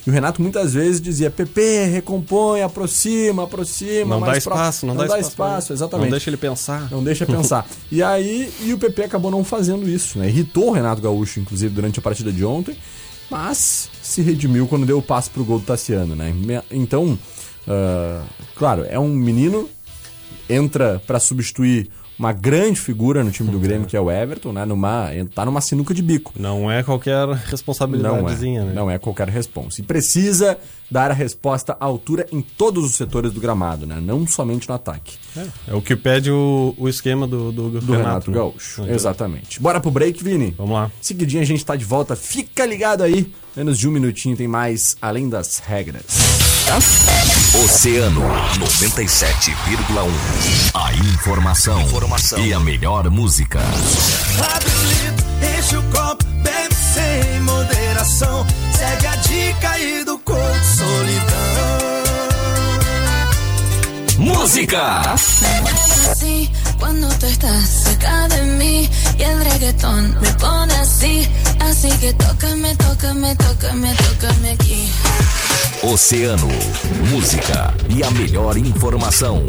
E 0.07 0.11
o 0.11 0.13
Renato 0.13 0.43
muitas 0.43 0.75
vezes 0.75 1.01
dizia: 1.01 1.31
PP, 1.31 1.87
recompõe, 1.87 2.61
aproxima, 2.61 3.45
aproxima. 3.45 4.17
Não 4.17 4.21
dá 4.21 4.27
mais 4.27 4.45
pro- 4.45 4.53
espaço, 4.53 4.87
não, 4.87 4.95
dá, 4.95 5.05
espaço. 5.19 5.37
pra 5.37 5.57
ele. 5.57 5.73
exatamente. 5.73 6.05
Não 6.05 6.11
deixa 6.11 6.29
ele 6.31 6.37
pensar. 6.37 6.91
Não 6.91 7.03
deixa 7.03 7.25
pensar. 7.25 7.67
e 7.91 8.03
aí, 8.03 8.53
e 8.63 8.75
o 8.75 8.79
PP 8.79 9.05
acabou 9.05 9.31
não 9.31 9.43
fazendo 9.43 9.89
isso, 9.89 10.19
né? 10.19 10.29
Irritou 10.29 10.69
o 10.69 10.73
Renato 10.73 11.01
Gaúcho, 11.01 11.41
inclusive, 11.41 11.75
durante 11.75 11.99
a 11.99 12.03
partida 12.03 12.31
de 12.31 12.45
ontem, 12.45 12.77
mas 13.31 13.89
se 14.03 14.23
redimiu 14.23 14.67
quando 14.67 14.85
deu 14.85 14.99
o 14.99 15.03
passe 15.03 15.31
pro 15.31 15.45
gol 15.45 15.59
do 15.59 15.65
Tassiano, 15.65 16.17
né? 16.17 16.35
Então, 16.71 17.19
ah, 17.67 18.25
claro, 18.55 18.85
é 18.89 18.99
um 18.99 19.09
menino, 19.09 19.69
entra 20.49 21.01
pra 21.07 21.21
substituir 21.21 21.89
uma 22.21 22.35
grande 22.35 22.79
figura 22.79 23.25
no 23.25 23.31
time 23.31 23.51
do 23.51 23.59
Grêmio, 23.59 23.87
que 23.87 23.97
é 23.97 24.01
o 24.01 24.11
Everton, 24.11 24.53
né? 24.53 24.67
Numa, 24.67 25.09
tá 25.35 25.43
numa 25.47 25.63
sinuca 25.63 25.95
de 25.95 26.03
bico. 26.03 26.35
Não 26.39 26.71
é 26.71 26.83
qualquer 26.83 27.27
Não 27.27 27.33
responsabilidadezinha, 27.33 28.61
é, 28.61 28.65
né? 28.65 28.73
não 28.75 28.91
é 28.91 28.99
qualquer 28.99 29.27
resposta. 29.31 29.81
E 29.81 29.85
precisa 29.85 30.59
dar 30.91 31.11
a 31.11 31.15
resposta 31.15 31.75
à 31.81 31.85
altura 31.87 32.27
em 32.31 32.43
todos 32.43 32.85
os 32.85 32.95
setores 32.95 33.33
do 33.33 33.41
gramado, 33.41 33.87
né? 33.87 33.99
Não 34.03 34.27
somente 34.27 34.69
no 34.69 34.75
ataque. 34.75 35.17
É 35.67 35.73
o 35.73 35.81
que 35.81 35.97
pede 35.97 36.31
o, 36.31 36.75
o 36.77 36.91
esquema 36.91 37.27
do, 37.27 37.51
do, 37.51 37.81
Do 37.81 37.93
Renato, 37.95 38.31
né? 38.31 38.37
Gaúcho. 38.37 38.83
Então, 38.83 38.95
Exatamente. 38.95 39.59
Bora 39.59 39.81
pro 39.81 39.91
break, 39.91 40.23
Vini? 40.23 40.55
Vamos 40.59 40.75
lá. 40.75 40.93
Seguidinho 41.01 41.41
a 41.41 41.47
gente 41.47 41.65
tá 41.65 41.75
de 41.75 41.87
volta. 41.87 42.15
Fica 42.15 42.67
ligado 42.67 43.03
aí. 43.03 43.33
Menos 43.57 43.79
de 43.79 43.89
um 43.89 43.93
minutinho 43.93 44.37
tem 44.37 44.47
mais 44.47 44.95
Além 45.01 45.27
das 45.27 45.59
Regras. 45.59 46.40
Oceano 47.65 48.23
97,1. 48.61 50.09
A 50.73 50.95
informação, 50.95 51.85
e 52.39 52.53
a 52.53 52.61
melhor 52.61 53.11
música. 53.11 53.59
Abre 53.59 54.71
o 54.71 54.83
litro, 54.85 55.27
enche 55.59 55.77
o 55.77 55.83
copo, 55.91 56.25
bebe 56.25 56.75
sem 56.75 57.41
moderação. 57.41 58.47
Segue 58.73 59.07
a 59.09 59.17
dica 59.17 59.71
aí 59.71 60.05
do 60.05 60.17
corpo 60.21 60.65
solidão. 60.65 61.81
Música! 64.19 65.15
así 66.21 66.51
cuando 66.79 67.09
tú 67.19 67.27
estás 67.27 67.65
cerca 67.69 68.29
de 68.29 68.43
mí 68.43 68.89
y 69.19 69.23
el 69.23 69.45
reggaetón 69.45 70.17
me 70.21 70.33
pone 70.35 70.75
así, 70.75 71.29
así 71.61 71.89
que 71.99 72.13
tócame, 72.13 72.77
tócame, 72.77 73.35
tócame, 73.37 73.95
tócame 73.95 74.51
aquí. 74.51 74.89
Oceano, 75.83 76.47
música 77.09 77.73
e 77.89 78.03
a 78.03 78.11
melhor 78.11 78.55
informação. 78.59 79.47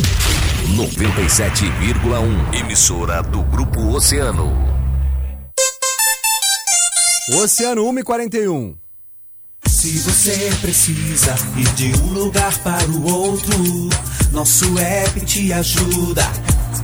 97,1. 0.77 2.55
Emissora 2.57 3.21
do 3.21 3.43
Grupo 3.43 3.93
Oceano. 3.93 4.49
Oceano 7.43 7.85
1 7.89 7.99
e 7.99 8.03
41. 8.03 8.77
Se 9.67 9.99
você 9.99 10.49
precisa 10.61 11.35
ir 11.57 11.69
de 11.73 12.01
um 12.01 12.13
lugar 12.13 12.57
para 12.59 12.89
o 12.89 13.11
outro, 13.11 13.53
nosso 14.31 14.79
app 14.79 15.19
te 15.25 15.51
ajuda. 15.51 16.23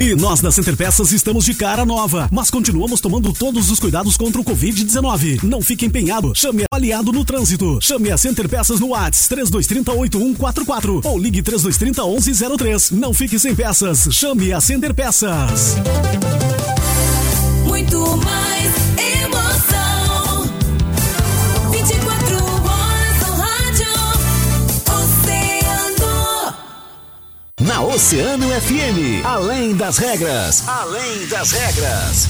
E 0.00 0.14
nós 0.14 0.40
da 0.40 0.50
Center 0.50 0.74
Peças 0.74 1.12
estamos 1.12 1.44
de 1.44 1.52
cara 1.52 1.84
nova, 1.84 2.26
mas 2.32 2.50
continuamos 2.50 3.02
tomando 3.02 3.30
todos 3.30 3.70
os 3.70 3.78
cuidados 3.78 4.16
contra 4.16 4.40
o 4.40 4.44
Covid-19. 4.44 5.42
Não 5.42 5.60
fique 5.60 5.84
empenhado, 5.84 6.32
chame 6.34 6.64
aliado 6.72 7.12
no 7.12 7.22
trânsito. 7.22 7.78
Chame 7.82 8.10
a 8.10 8.16
Center 8.16 8.48
Peças 8.48 8.80
no 8.80 8.88
Whats 8.88 9.28
3230 9.28 9.92
8144 9.92 11.02
ou 11.04 11.18
ligue 11.18 11.42
3230 11.42 12.02
1103. 12.02 12.90
Não 12.92 13.12
fique 13.12 13.38
sem 13.38 13.54
peças, 13.54 14.08
chame 14.10 14.54
a 14.54 14.60
Center 14.60 14.94
Peças. 14.94 15.76
Muito 17.66 17.98
mais 18.16 18.42
Oceano 28.12 28.46
FM, 28.60 29.24
além 29.24 29.74
das 29.74 29.96
regras. 29.96 30.68
Além 30.68 31.26
das 31.28 31.50
regras. 31.50 32.28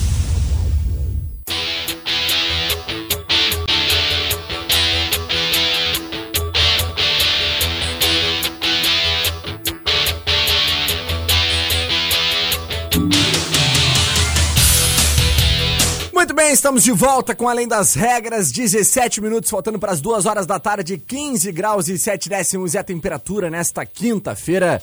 Muito 16.13 16.33
bem, 16.33 16.53
estamos 16.53 16.85
de 16.85 16.93
volta 16.93 17.35
com 17.35 17.49
Além 17.49 17.67
das 17.67 17.95
Regras. 17.95 18.53
17 18.53 19.21
minutos, 19.21 19.51
faltando 19.51 19.81
para 19.81 19.91
as 19.91 20.01
2 20.01 20.27
horas 20.27 20.47
da 20.47 20.61
tarde, 20.61 20.97
15 20.97 21.51
graus 21.51 21.89
e 21.89 21.99
7 21.99 22.29
décimos 22.29 22.77
é 22.77 22.79
a 22.79 22.85
temperatura 22.85 23.51
nesta 23.51 23.85
quinta-feira, 23.85 24.81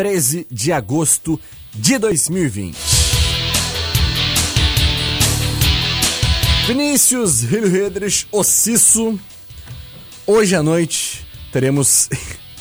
13 0.00 0.46
de 0.50 0.72
agosto 0.72 1.38
de 1.74 1.98
2020. 1.98 2.74
Vinícius 6.66 7.42
Rio 7.42 7.70
Redrich, 7.70 8.26
o 8.32 8.42
Cisso. 8.42 9.20
Hoje 10.26 10.56
à 10.56 10.62
noite 10.62 11.26
teremos 11.52 12.08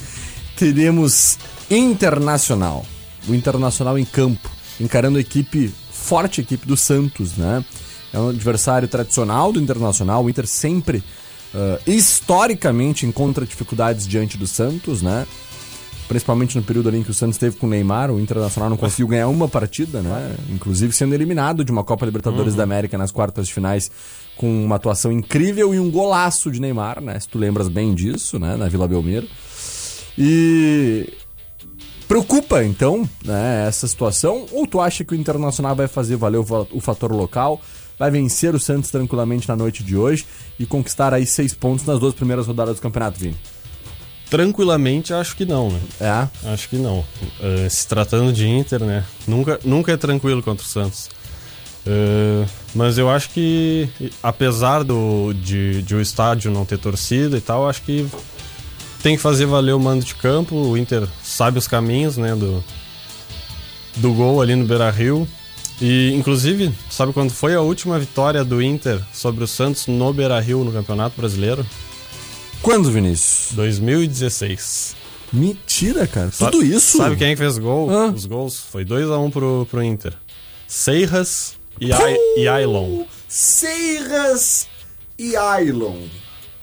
teremos 0.60 1.38
Internacional. 1.72 2.86
O 3.26 3.34
Internacional 3.34 3.98
em 3.98 4.04
campo, 4.04 4.50
encarando 4.78 5.18
a 5.18 5.22
equipe 5.22 5.74
forte, 5.94 6.42
equipe 6.42 6.68
do 6.68 6.76
Santos, 6.76 7.38
né? 7.38 7.64
É 8.12 8.20
um 8.20 8.28
adversário 8.28 8.90
tradicional 8.90 9.54
do 9.54 9.62
Internacional. 9.62 10.26
O 10.26 10.30
Inter 10.30 10.46
sempre, 10.46 11.02
ah, 11.56 11.80
historicamente, 11.88 13.06
encontra 13.06 13.46
dificuldades 13.46 14.06
diante 14.06 14.38
do 14.38 14.46
Santos, 14.46 15.02
né? 15.02 15.26
Principalmente 16.10 16.58
no 16.58 16.64
período 16.64 16.90
ali 16.90 16.98
em 16.98 17.04
que 17.04 17.12
o 17.12 17.14
Santos 17.14 17.36
esteve 17.36 17.56
com 17.56 17.68
o 17.68 17.70
Neymar, 17.70 18.10
o 18.12 18.20
Internacional 18.20 18.68
não 18.70 18.76
conseguiu 18.78 19.08
ganhar 19.08 19.28
uma 19.28 19.48
partida, 19.48 20.02
né? 20.02 20.36
Inclusive 20.50 20.92
sendo 20.92 21.14
eliminado 21.14 21.64
de 21.64 21.72
uma 21.72 21.84
Copa 21.84 22.04
Libertadores 22.06 22.56
da 22.56 22.64
América 22.64 22.98
nas 22.98 23.12
quartas 23.12 23.48
de 23.48 23.54
finais 23.54 23.92
com 24.36 24.66
uma 24.66 24.78
atuação 24.78 25.12
incrível 25.12 25.72
e 25.74 25.80
um 25.80 25.90
golaço 25.92 26.50
de 26.52 26.60
Neymar, 26.60 27.00
né? 27.00 27.20
Se 27.20 27.30
tu 27.30 27.38
lembras 27.38 27.68
bem 27.70 27.94
disso, 27.94 28.40
né? 28.40 28.58
Na 28.58 28.68
Vila 28.68 28.88
Belmiro. 28.88 29.28
E 30.18 31.14
preocupa, 32.08 32.64
então, 32.64 33.08
né, 33.24 33.66
essa 33.68 33.88
situação? 33.88 34.48
Ou 34.52 34.66
tu 34.66 34.82
acha 34.82 35.04
que 35.06 35.14
o 35.14 35.16
Internacional 35.16 35.76
vai 35.76 35.88
fazer 35.88 36.16
valer 36.16 36.40
o, 36.40 36.44
va- 36.44 36.66
o 36.72 36.80
fator 36.82 37.12
local, 37.12 37.62
vai 38.00 38.10
vencer 38.10 38.56
o 38.56 38.60
Santos 38.60 38.90
tranquilamente 38.90 39.48
na 39.48 39.56
noite 39.56 39.84
de 39.84 39.96
hoje 39.96 40.26
e 40.60 40.66
conquistar 40.66 41.14
aí 41.14 41.26
seis 41.26 41.54
pontos 41.54 41.86
nas 41.86 42.00
duas 42.00 42.16
primeiras 42.16 42.48
rodadas 42.48 42.78
do 42.78 42.82
campeonato, 42.82 43.20
Vini? 43.20 43.38
Tranquilamente, 44.30 45.14
acho 45.14 45.36
que 45.36 45.46
não, 45.46 45.72
né? 45.72 45.80
É, 46.00 46.50
Acho 46.50 46.70
que 46.70 46.76
não. 46.76 47.04
Eh, 47.42 47.68
se 47.70 47.88
tratando 47.88 48.32
de 48.32 48.48
Inter, 48.48 48.80
né? 48.82 49.04
Nunca, 49.28 49.60
nunca 49.64 49.92
é 49.92 49.98
tranquilo 49.98 50.44
contra 50.44 50.64
o 50.64 50.70
Santos. 50.70 51.10
Eh, 51.86 52.46
mas 52.76 52.98
eu 53.00 53.10
acho 53.10 53.32
que, 53.32 53.90
apesar 54.22 54.84
do, 54.84 55.34
de, 55.34 55.82
de 55.82 55.96
o 55.96 56.02
estádio 56.02 56.52
não 56.52 56.64
ter 56.64 56.78
torcida 56.78 57.38
e 57.38 57.42
tal, 57.42 57.68
acho 57.68 57.82
que 57.82 58.08
tem 59.02 59.16
que 59.16 59.22
fazer 59.22 59.48
valer 59.48 59.74
o 59.74 59.80
mando 59.80 60.06
de 60.06 60.14
campo. 60.14 60.56
O 60.56 60.78
Inter 60.78 61.08
sabe 61.24 61.58
os 61.58 61.68
caminhos, 61.68 62.16
né? 62.16 62.36
Do, 62.36 62.64
do 63.96 64.14
gol 64.14 64.42
ali 64.42 64.56
no 64.56 64.66
Beira 64.66 64.92
Rio. 64.92 65.28
E, 65.82 66.14
inclusive, 66.14 66.72
sabe 66.90 67.14
quando 67.14 67.32
foi 67.32 67.56
a 67.56 67.62
última 67.62 67.98
vitória 67.98 68.44
do 68.44 68.62
Inter 68.62 69.02
sobre 69.14 69.44
o 69.44 69.48
Santos 69.48 69.88
no 69.88 70.14
Beira 70.14 70.40
Rio 70.40 70.64
no 70.64 70.72
Campeonato 70.72 71.16
Brasileiro? 71.20 71.66
Quando, 72.62 72.92
Vinícius? 72.92 73.54
2016. 73.56 74.96
Mentira, 75.32 76.08
cara. 76.08 76.32
Sabe- 76.32 76.52
Tudo 76.52 76.66
isso? 76.66 76.98
Sabe 76.98 77.16
quem 77.16 77.30
que 77.36 77.38
fez 77.42 77.58
gol? 77.58 77.90
Os 78.14 78.26
gols. 78.26 78.60
Foi 78.72 78.84
2x1 78.84 79.32
pro, 79.32 79.68
pro 79.70 79.84
Inter. 79.84 80.14
Seiras, 80.68 81.54
E, 81.80 81.92
Ai- 81.94 82.18
e 82.38 82.48
Ailon. 82.48 83.04
Seiras 83.28 84.68
e 85.18 85.36
Ailon. 85.36 85.98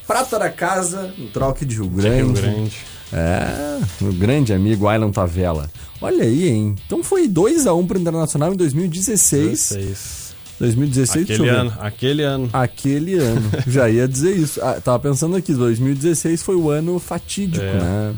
Prata 0.07 0.39
da 0.39 0.51
casa, 0.51 1.13
no 1.17 1.29
troque 1.29 1.65
de 1.65 1.77
Rio 1.77 1.89
Grande. 1.89 2.41
Rio 2.41 2.43
Grande. 2.53 2.77
É, 3.13 3.81
meu 4.01 4.13
grande 4.13 4.53
amigo 4.53 4.87
Ailon 4.89 5.11
Tavela. 5.13 5.71
Olha 6.01 6.25
aí, 6.25 6.49
hein? 6.49 6.75
Então 6.87 7.03
foi 7.03 7.29
2x1 7.29 7.87
pro 7.87 7.99
Internacional 7.99 8.53
em 8.53 8.57
2016. 8.57 9.71
16. 9.71 10.26
2016, 10.59 11.27
deixa 11.27 11.43
eu 11.43 11.47
Aquele 11.47 11.59
ano, 11.61 11.73
aquele 11.81 12.23
ano. 12.23 12.51
Aquele 12.53 13.15
ano. 13.15 13.51
Já 13.67 13.89
ia 13.91 14.09
dizer 14.09 14.37
isso. 14.37 14.61
Ah, 14.63 14.81
tava 14.83 14.99
pensando 14.99 15.37
aqui, 15.37 15.53
2016 15.55 16.43
foi 16.43 16.57
o 16.57 16.71
ano 16.71 16.99
fatídico, 16.99 17.65
É. 17.65 17.73
né? 17.75 18.15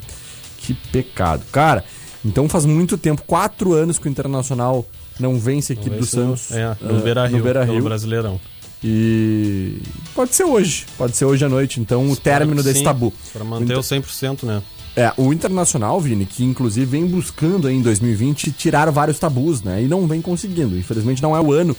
Que 0.58 0.74
pecado. 0.74 1.42
Cara, 1.50 1.84
então 2.24 2.48
faz 2.48 2.64
muito 2.64 2.96
tempo, 2.98 3.22
quatro 3.26 3.72
anos 3.72 3.98
que 3.98 4.06
o 4.06 4.10
Internacional 4.10 4.86
não 5.18 5.38
vence 5.38 5.72
a 5.72 5.74
equipe 5.74 5.96
do 5.96 6.00
no- 6.00 6.06
Santos. 6.06 6.52
É, 6.52 6.62
ah, 6.64 6.76
no 6.80 7.00
Beira 7.00 7.26
Rio, 7.26 7.38
no 7.38 7.44
Beira 7.44 7.64
Rio. 7.64 7.82
Brasileirão. 7.82 8.40
E 8.82 9.78
pode 10.14 10.34
ser 10.34 10.44
hoje. 10.44 10.86
Pode 10.96 11.16
ser 11.16 11.24
hoje 11.24 11.44
à 11.44 11.48
noite, 11.48 11.80
então, 11.80 12.08
o 12.08 12.14
término 12.16 12.62
desse 12.62 12.78
Sim, 12.78 12.84
tabu. 12.84 13.12
Pra 13.32 13.44
manter 13.44 13.64
Então- 13.64 13.80
o 13.80 13.82
100%, 13.82 14.44
né? 14.46 14.62
É, 14.96 15.12
o 15.16 15.32
Internacional, 15.32 16.00
Vini, 16.00 16.26
que 16.26 16.42
inclusive 16.44 16.84
vem 16.86 17.06
buscando 17.06 17.68
aí 17.68 17.74
em 17.76 17.82
2020 17.82 18.50
tirar 18.50 18.90
vários 18.90 19.18
tabus, 19.18 19.62
né? 19.62 19.82
E 19.82 19.86
não 19.86 20.06
vem 20.08 20.20
conseguindo. 20.20 20.76
Infelizmente 20.76 21.22
não 21.22 21.36
é 21.36 21.40
o 21.40 21.52
ano 21.52 21.76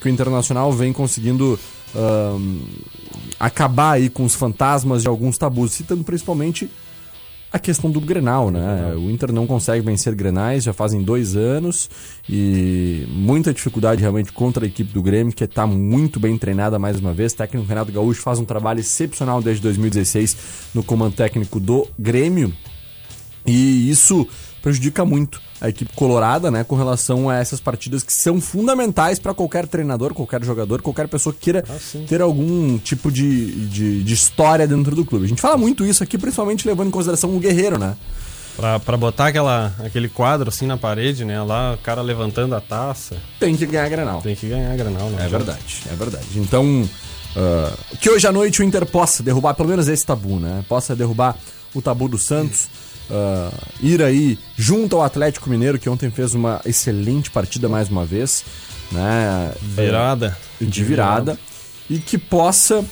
que 0.00 0.08
o 0.08 0.10
Internacional 0.10 0.72
vem 0.72 0.92
conseguindo 0.92 1.58
ahn, 1.94 2.60
acabar 3.38 3.92
aí 3.92 4.08
com 4.08 4.24
os 4.24 4.34
fantasmas 4.34 5.02
de 5.02 5.08
alguns 5.08 5.38
tabus, 5.38 5.72
citando 5.72 6.04
principalmente 6.04 6.70
a 7.50 7.58
questão 7.58 7.90
do 7.90 8.00
Grenal, 8.00 8.50
né? 8.50 8.94
O 8.94 9.10
Inter 9.10 9.32
não 9.32 9.46
consegue 9.46 9.84
vencer 9.84 10.14
Grenais, 10.14 10.64
já 10.64 10.74
fazem 10.74 11.02
dois 11.02 11.34
anos 11.34 11.88
e 12.28 13.06
muita 13.08 13.54
dificuldade 13.54 14.02
realmente 14.02 14.32
contra 14.32 14.66
a 14.66 14.68
equipe 14.68 14.92
do 14.92 15.02
Grêmio, 15.02 15.32
que 15.32 15.44
está 15.44 15.66
muito 15.66 16.20
bem 16.20 16.36
treinada 16.36 16.78
mais 16.78 17.00
uma 17.00 17.14
vez. 17.14 17.32
O 17.32 17.36
técnico 17.36 17.66
Renato 17.66 17.90
Gaúcho 17.90 18.20
faz 18.20 18.38
um 18.38 18.44
trabalho 18.44 18.80
excepcional 18.80 19.40
desde 19.40 19.62
2016 19.62 20.36
no 20.74 20.82
comando 20.82 21.14
técnico 21.14 21.58
do 21.58 21.88
Grêmio 21.98 22.52
e 23.46 23.90
isso 23.90 24.28
prejudica 24.62 25.04
muito 25.04 25.40
a 25.60 25.68
equipe 25.68 25.92
colorada, 25.94 26.50
né, 26.50 26.62
com 26.64 26.76
relação 26.76 27.28
a 27.28 27.36
essas 27.36 27.60
partidas 27.60 28.02
que 28.02 28.12
são 28.12 28.40
fundamentais 28.40 29.18
para 29.18 29.34
qualquer 29.34 29.66
treinador, 29.66 30.14
qualquer 30.14 30.44
jogador, 30.44 30.82
qualquer 30.82 31.08
pessoa 31.08 31.32
que 31.32 31.40
queira 31.40 31.64
ter 32.08 32.20
algum 32.20 32.78
tipo 32.78 33.10
de, 33.10 33.66
de, 33.66 34.02
de 34.04 34.14
história 34.14 34.66
dentro 34.66 34.94
do 34.94 35.04
clube. 35.04 35.24
A 35.24 35.28
gente 35.28 35.40
fala 35.40 35.56
muito 35.56 35.84
isso 35.84 36.02
aqui, 36.02 36.16
principalmente 36.16 36.66
levando 36.66 36.88
em 36.88 36.92
consideração 36.92 37.34
o 37.36 37.40
Guerreiro, 37.40 37.78
né? 37.78 37.96
Pra, 38.56 38.80
pra 38.80 38.96
botar 38.96 39.28
aquela, 39.28 39.72
aquele 39.84 40.08
quadro 40.08 40.48
assim 40.48 40.66
na 40.66 40.76
parede, 40.76 41.24
né? 41.24 41.40
Lá 41.42 41.74
o 41.74 41.78
cara 41.78 42.02
levantando 42.02 42.54
a 42.54 42.60
taça. 42.60 43.16
Tem 43.38 43.56
que 43.56 43.66
ganhar 43.66 43.88
Granal. 43.88 44.20
Tem 44.20 44.34
que 44.34 44.48
ganhar 44.48 44.76
Granal, 44.76 45.08
né? 45.10 45.24
É 45.24 45.28
verdade, 45.28 45.82
é 45.90 45.94
verdade. 45.94 46.26
Então, 46.34 46.88
ah, 47.36 47.72
que 48.00 48.10
hoje 48.10 48.26
à 48.26 48.32
noite 48.32 48.60
o 48.60 48.64
Inter 48.64 48.84
possa 48.86 49.22
derrubar 49.22 49.54
pelo 49.54 49.68
menos 49.68 49.86
esse 49.88 50.04
tabu, 50.04 50.40
né? 50.40 50.64
Possa 50.68 50.96
derrubar 50.96 51.36
o 51.74 51.82
tabu 51.82 52.08
do 52.08 52.18
Santos, 52.18 52.68
ah, 53.10 53.50
ir 53.80 54.02
aí 54.02 54.38
junto 54.56 54.96
ao 54.96 55.02
Atlético 55.02 55.48
Mineiro, 55.48 55.78
que 55.78 55.88
ontem 55.88 56.10
fez 56.10 56.34
uma 56.34 56.60
excelente 56.64 57.30
partida 57.30 57.68
mais 57.68 57.88
uma 57.88 58.04
vez, 58.04 58.44
né? 58.92 59.52
Virada. 59.60 60.36
de 60.60 60.84
virada 60.84 61.38
e 61.90 61.98
que 61.98 62.18
possa 62.18 62.84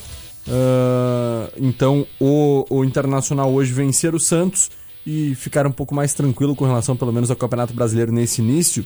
ah, 0.49 1.51
então 1.57 2.07
o, 2.21 2.65
o 2.71 2.85
Internacional 2.85 3.53
hoje 3.53 3.73
vencer 3.73 4.15
o 4.15 4.21
Santos 4.21 4.71
e 5.07 5.35
ficar 5.35 5.67
um 5.67 5.73
pouco 5.73 5.95
mais 5.95 6.13
tranquilo 6.15 6.57
com 6.57 6.65
relação 6.65 6.97
pelo 6.97 7.13
menos 7.13 7.31
ao 7.31 7.37
Campeonato 7.37 7.73
Brasileiro 7.73 8.13
nesse 8.13 8.41
início 8.41 8.85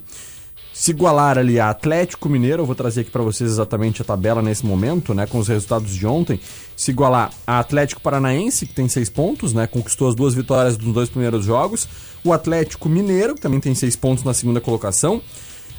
se 0.81 0.93
igualar 0.93 1.37
ali 1.37 1.61
a 1.61 1.69
Atlético 1.69 2.27
Mineiro, 2.27 2.63
eu 2.63 2.67
vou 2.67 2.75
trazer 2.75 3.03
aqui 3.03 3.11
para 3.11 3.23
vocês 3.23 3.51
exatamente 3.51 4.01
a 4.01 4.05
tabela 4.05 4.41
nesse 4.41 4.65
momento, 4.65 5.13
né, 5.13 5.27
com 5.27 5.37
os 5.37 5.47
resultados 5.47 5.95
de 5.95 6.07
ontem, 6.07 6.41
se 6.75 6.91
igualar 6.91 7.31
a 7.47 7.59
Atlético 7.59 8.01
Paranaense, 8.01 8.65
que 8.65 8.73
tem 8.73 8.89
seis 8.89 9.11
pontos, 9.11 9.53
né, 9.53 9.67
conquistou 9.67 10.09
as 10.09 10.15
duas 10.15 10.33
vitórias 10.33 10.79
dos 10.79 10.95
dois 10.95 11.11
primeiros 11.11 11.45
jogos, 11.45 11.87
o 12.25 12.33
Atlético 12.33 12.89
Mineiro, 12.89 13.35
que 13.35 13.43
também 13.43 13.61
tem 13.61 13.75
seis 13.75 13.95
pontos 13.95 14.25
na 14.25 14.33
segunda 14.33 14.59
colocação, 14.59 15.21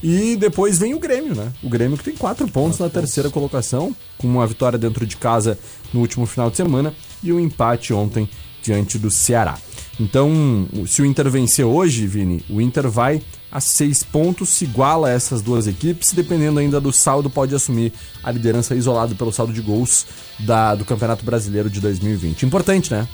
e 0.04 0.36
depois 0.36 0.78
vem 0.78 0.94
o 0.94 1.00
Grêmio, 1.00 1.34
né, 1.34 1.52
o 1.64 1.70
Grêmio 1.70 1.98
que 1.98 2.04
tem 2.04 2.16
quatro 2.16 2.48
pontos 2.48 2.78
na 2.78 2.88
terceira 2.88 3.32
colocação, 3.32 3.96
com 4.20 4.28
uma 4.28 4.46
vitória 4.46 4.78
dentro 4.78 5.04
de 5.04 5.18
casa 5.18 5.58
no 5.92 6.02
último 6.02 6.28
final 6.28 6.52
de 6.52 6.58
semana, 6.58 6.94
e 7.24 7.34
um 7.34 7.40
empate 7.40 7.92
ontem 7.92 8.30
diante 8.62 9.00
do 9.00 9.10
Ceará. 9.10 9.58
Então, 10.00 10.68
se 10.86 11.02
o 11.02 11.06
Inter 11.08 11.28
vencer 11.28 11.66
hoje, 11.66 12.06
Vini, 12.06 12.46
o 12.48 12.62
Inter 12.62 12.88
vai 12.88 13.20
a 13.52 13.60
seis 13.60 14.02
pontos, 14.02 14.50
se 14.50 14.64
iguala 14.64 15.08
a 15.08 15.12
essas 15.12 15.42
duas 15.42 15.68
equipes, 15.68 16.14
dependendo 16.14 16.60
ainda 16.60 16.80
do 16.80 16.94
saldo, 16.94 17.30
pode 17.30 17.54
assumir 17.54 17.92
a 18.24 18.32
liderança 18.32 18.74
isolado 18.74 19.16
pelo 19.16 19.32
saldo 19.32 19.52
de 19.52 19.62
gols 19.62 20.06
da, 20.40 20.74
do 20.76 20.86
Campeonato 20.86 21.26
Brasileiro 21.26 21.70
de 21.70 21.82
2020. 21.82 22.46
Importante, 22.46 22.92
né? 22.92 23.08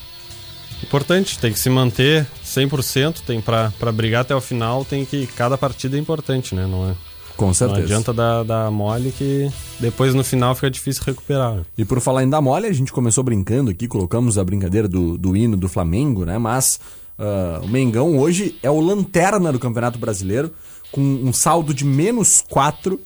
Importante, 0.83 1.39
tem 1.39 1.51
que 1.51 1.59
se 1.59 1.69
manter 1.69 2.27
100%, 2.45 3.21
tem 3.25 3.41
pra 3.41 3.71
brigar 3.91 4.21
até 4.21 4.35
o 4.35 4.41
final, 4.41 4.85
tem 4.85 5.05
que. 5.05 5.25
Cada 5.27 5.57
partida 5.57 5.97
é 5.97 5.99
importante, 5.99 6.53
né? 6.53 6.67
Não 6.67 6.89
é? 6.91 6.95
Com 7.35 7.47
Não 7.47 7.53
certeza. 7.53 7.81
adianta 7.81 8.13
dar, 8.13 8.43
dar 8.43 8.71
mole 8.71 9.11
que 9.11 9.49
depois 9.79 10.13
no 10.15 10.23
final 10.23 10.55
fica 10.55 10.71
difícil 10.71 11.03
recuperar. 11.05 11.61
E 11.77 11.85
por 11.85 12.01
falar 12.01 12.23
em 12.23 12.29
dar 12.29 12.41
mole, 12.41 12.65
a 12.67 12.73
gente 12.73 12.91
começou 12.91 13.23
brincando 13.23 13.69
aqui, 13.69 13.87
colocamos 13.87 14.39
a 14.39 14.43
brincadeira 14.43 14.87
do, 14.87 15.17
do 15.17 15.35
hino 15.37 15.55
do 15.55 15.69
Flamengo, 15.69 16.25
né? 16.25 16.39
Mas 16.39 16.79
ah, 17.17 17.59
o 17.63 17.67
Mengão 17.67 18.17
hoje 18.17 18.57
é 18.61 18.69
o 18.69 18.79
lanterna 18.79 19.51
do 19.51 19.59
Campeonato 19.59 19.97
Brasileiro, 19.99 20.51
com 20.91 21.01
um 21.01 21.33
saldo 21.33 21.73
de 21.73 21.83
menos 21.85 22.43
4. 22.49 22.99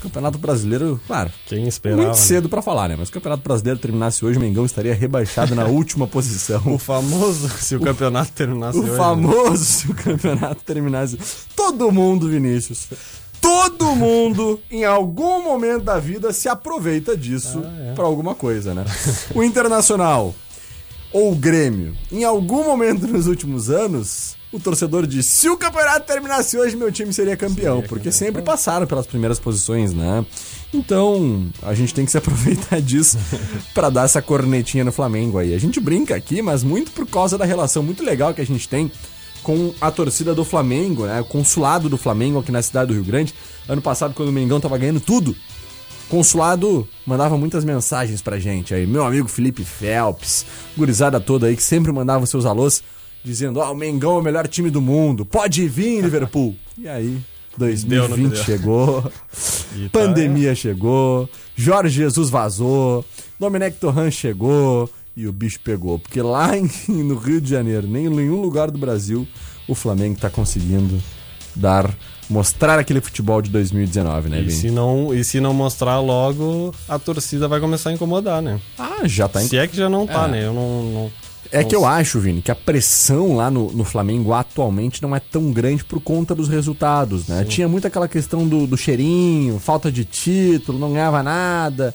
Campeonato 0.00 0.38
Brasileiro, 0.38 1.00
claro, 1.08 1.28
Quem 1.46 1.66
esperava? 1.66 2.00
muito 2.02 2.14
né? 2.14 2.22
cedo 2.22 2.48
pra 2.48 2.62
falar, 2.62 2.88
né? 2.88 2.94
Mas 2.96 3.08
se 3.08 3.10
o 3.10 3.14
Campeonato 3.14 3.42
Brasileiro 3.42 3.80
terminasse 3.80 4.24
hoje, 4.24 4.38
o 4.38 4.40
Mengão 4.40 4.64
estaria 4.64 4.94
rebaixado 4.94 5.56
na 5.56 5.64
última 5.66 6.06
posição. 6.06 6.62
O 6.66 6.78
famoso, 6.78 7.48
se 7.48 7.74
o 7.74 7.80
campeonato 7.80 8.30
terminasse 8.30 8.78
O 8.78 8.82
hoje, 8.82 8.90
né? 8.92 8.96
famoso, 8.96 9.64
se 9.64 9.90
o 9.90 9.94
campeonato 9.94 10.62
terminasse. 10.64 11.18
Todo 11.56 11.90
mundo, 11.90 12.28
Vinícius. 12.28 12.86
Todo 13.40 13.96
mundo, 13.96 14.60
em 14.70 14.84
algum 14.84 15.42
momento 15.42 15.82
da 15.82 15.98
vida, 15.98 16.32
se 16.32 16.48
aproveita 16.48 17.16
disso 17.16 17.60
pra 17.96 18.04
alguma 18.04 18.36
coisa, 18.36 18.72
né? 18.74 18.84
O 19.34 19.42
Internacional 19.42 20.32
ou 21.12 21.34
Grêmio, 21.34 21.96
em 22.12 22.24
algum 22.24 22.64
momento 22.64 23.06
nos 23.06 23.26
últimos 23.26 23.70
anos, 23.70 24.36
o 24.52 24.58
torcedor 24.58 25.06
disse: 25.06 25.30
se 25.30 25.48
o 25.48 25.56
campeonato 25.56 26.06
terminasse 26.06 26.56
hoje, 26.56 26.76
meu 26.76 26.90
time 26.90 27.12
seria 27.12 27.36
campeão. 27.36 27.82
porque 27.82 28.10
sempre 28.10 28.42
passaram 28.42 28.86
pelas 28.86 29.06
primeiras 29.06 29.38
posições, 29.38 29.92
né? 29.92 30.24
Então, 30.72 31.46
a 31.62 31.74
gente 31.74 31.94
tem 31.94 32.04
que 32.04 32.10
se 32.10 32.18
aproveitar 32.18 32.80
disso 32.80 33.18
pra 33.74 33.90
dar 33.90 34.04
essa 34.04 34.20
cornetinha 34.22 34.84
no 34.84 34.92
Flamengo 34.92 35.38
aí. 35.38 35.54
A 35.54 35.58
gente 35.58 35.80
brinca 35.80 36.14
aqui, 36.14 36.42
mas 36.42 36.62
muito 36.62 36.90
por 36.92 37.06
causa 37.06 37.36
da 37.36 37.44
relação 37.44 37.82
muito 37.82 38.02
legal 38.02 38.34
que 38.34 38.40
a 38.40 38.46
gente 38.46 38.68
tem 38.68 38.90
com 39.42 39.72
a 39.80 39.90
torcida 39.90 40.34
do 40.34 40.44
Flamengo, 40.44 41.06
né? 41.06 41.20
O 41.20 41.24
consulado 41.24 41.88
do 41.88 41.96
Flamengo 41.96 42.38
aqui 42.38 42.52
na 42.52 42.62
cidade 42.62 42.88
do 42.88 42.94
Rio 42.94 43.04
Grande. 43.04 43.34
Ano 43.68 43.80
passado, 43.80 44.14
quando 44.14 44.30
o 44.30 44.32
Mengão 44.32 44.60
tava 44.60 44.76
ganhando 44.76 45.00
tudo, 45.00 45.34
consulado 46.08 46.86
mandava 47.06 47.36
muitas 47.36 47.64
mensagens 47.64 48.20
pra 48.22 48.38
gente 48.38 48.74
aí. 48.74 48.86
Meu 48.86 49.04
amigo 49.04 49.28
Felipe 49.28 49.64
Phelps, 49.64 50.44
gurizada 50.76 51.20
toda 51.20 51.46
aí 51.46 51.56
que 51.56 51.62
sempre 51.62 51.92
mandava 51.92 52.24
os 52.24 52.30
seus 52.30 52.44
alôs, 52.46 52.82
dizendo: 53.24 53.60
Ó, 53.60 53.72
o 53.72 53.76
Mengão 53.76 54.16
é 54.16 54.20
o 54.20 54.22
melhor 54.22 54.46
time 54.48 54.70
do 54.70 54.80
mundo, 54.80 55.24
pode 55.24 55.66
vir, 55.68 56.02
Liverpool. 56.02 56.54
E 56.76 56.88
aí, 56.88 57.18
Deu 57.56 57.68
no 58.08 58.14
que 58.14 58.22
2020 58.22 58.32
deu. 58.34 58.44
chegou. 58.44 59.12
E 59.76 59.88
tá- 59.90 60.00
Pandemia 60.00 60.54
chegou, 60.54 61.28
Jorge 61.54 61.90
Jesus 61.96 62.30
vazou, 62.30 63.04
Domenech 63.38 63.76
Torran 63.78 64.10
chegou 64.10 64.88
e 65.14 65.26
o 65.26 65.32
bicho 65.32 65.60
pegou. 65.62 65.98
Porque 65.98 66.22
lá 66.22 66.56
em- 66.56 66.70
no 66.88 67.16
Rio 67.16 67.38
de 67.40 67.50
Janeiro, 67.50 67.86
nem 67.86 68.06
em 68.06 68.10
nenhum 68.10 68.40
lugar 68.40 68.70
do 68.70 68.78
Brasil, 68.78 69.28
o 69.68 69.74
Flamengo 69.74 70.18
tá 70.18 70.30
conseguindo 70.30 70.98
dar, 71.54 71.94
mostrar 72.28 72.78
aquele 72.78 73.00
futebol 73.00 73.40
de 73.40 73.50
2019, 73.50 74.28
né, 74.28 74.38
E 74.38 74.40
Vini? 74.42 74.52
se, 74.52 74.70
não, 74.70 75.14
e 75.14 75.24
se 75.24 75.40
não 75.40 75.54
mostrar 75.54 75.98
logo, 76.00 76.74
a 76.88 76.98
torcida 76.98 77.48
vai 77.48 77.58
começar 77.60 77.90
a 77.90 77.92
incomodar, 77.92 78.42
né? 78.42 78.60
Ah, 78.78 79.00
já 79.04 79.26
tá 79.28 79.42
em... 79.42 79.46
Se 79.48 79.56
é 79.56 79.66
que 79.66 79.76
já 79.76 79.88
não 79.88 80.06
tá, 80.06 80.24
É. 80.26 80.28
né? 80.30 80.44
Eu 80.46 80.52
não. 80.52 80.82
não- 80.84 81.10
É 81.50 81.64
que 81.64 81.74
eu 81.74 81.86
acho, 81.86 82.20
Vini, 82.20 82.42
que 82.42 82.50
a 82.50 82.54
pressão 82.54 83.34
lá 83.36 83.50
no, 83.50 83.72
no 83.72 83.82
Flamengo 83.82 84.34
atualmente 84.34 85.00
não 85.02 85.16
é 85.16 85.20
tão 85.20 85.50
grande 85.50 85.82
por 85.82 85.98
conta 86.00 86.34
dos 86.34 86.46
resultados, 86.48 87.26
né? 87.26 87.42
Tinha 87.48 87.66
muito 87.66 87.86
aquela 87.86 88.06
questão 88.06 88.46
do, 88.46 88.66
do 88.66 88.76
cheirinho, 88.76 89.58
falta 89.58 89.90
de 89.90 90.04
título, 90.04 90.78
não 90.78 90.92
ganhava 90.92 91.22
nada. 91.22 91.94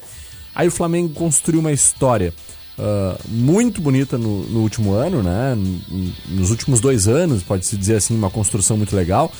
Aí 0.56 0.67
o 0.67 0.72
Flamengo 0.72 1.10
construiu 1.13 1.60
uma 1.60 1.72
história 1.72 2.34
ah, 2.80 3.15
muito 3.28 3.80
bonita 3.80 4.17
no, 4.17 4.43
no 4.50 4.62
último 4.62 4.93
ano, 4.93 5.22
né? 5.22 5.56
Nos 6.30 6.50
últimos 6.50 6.80
dois 6.80 7.08
anos, 7.08 7.43
pode-se 7.43 7.78
dizer 7.78 7.98
assim, 7.98 8.15
uma 8.15 8.32
construção 8.32 8.76
muito 8.76 8.96
legal. 8.96 9.32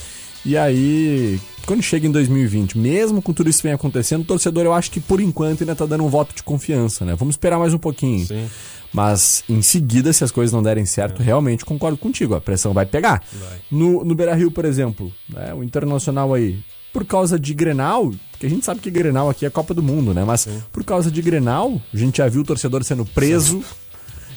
E 0.44 0.56
aí, 0.56 1.40
quando 1.66 1.82
chega 1.82 2.06
em 2.06 2.10
2020, 2.10 2.76
mesmo 2.76 3.22
com 3.22 3.32
tudo 3.32 3.48
isso 3.48 3.60
que 3.60 3.64
vem 3.64 3.72
acontecendo, 3.72 4.22
o 4.22 4.26
torcedor, 4.26 4.64
eu 4.64 4.74
acho 4.74 4.90
que 4.90 5.00
por 5.00 5.20
enquanto 5.20 5.62
ainda 5.62 5.74
tá 5.74 5.86
dando 5.86 6.04
um 6.04 6.08
voto 6.08 6.34
de 6.34 6.42
confiança, 6.42 7.04
né? 7.04 7.14
Vamos 7.14 7.34
esperar 7.34 7.58
mais 7.58 7.72
um 7.72 7.78
pouquinho. 7.78 8.26
Sim. 8.26 8.46
Mas 8.92 9.42
em 9.48 9.60
seguida, 9.60 10.12
se 10.12 10.22
as 10.22 10.30
coisas 10.30 10.52
não 10.52 10.62
derem 10.62 10.86
certo, 10.86 11.20
realmente 11.20 11.64
concordo 11.64 11.98
contigo. 11.98 12.34
A 12.34 12.40
pressão 12.40 12.72
vai 12.72 12.86
pegar. 12.86 13.22
No, 13.70 14.04
no 14.04 14.14
Beira 14.14 14.34
Rio, 14.34 14.52
por 14.52 14.64
exemplo, 14.64 15.10
né, 15.28 15.52
o 15.52 15.64
Internacional 15.64 16.32
aí, 16.32 16.62
por 16.92 17.04
causa 17.04 17.36
de 17.36 17.52
Grenal, 17.54 18.12
Porque 18.30 18.46
a 18.46 18.48
gente 18.48 18.64
sabe 18.64 18.78
que 18.78 18.90
Grenal 18.90 19.28
aqui 19.28 19.44
é 19.44 19.50
Copa 19.50 19.74
do 19.74 19.82
Mundo, 19.82 20.14
né? 20.14 20.22
Mas 20.24 20.46
por 20.70 20.84
causa 20.84 21.10
de 21.10 21.20
Grenal, 21.20 21.80
a 21.92 21.96
gente 21.96 22.18
já 22.18 22.28
viu 22.28 22.42
o 22.42 22.44
torcedor 22.44 22.84
sendo 22.84 23.04
preso. 23.04 23.64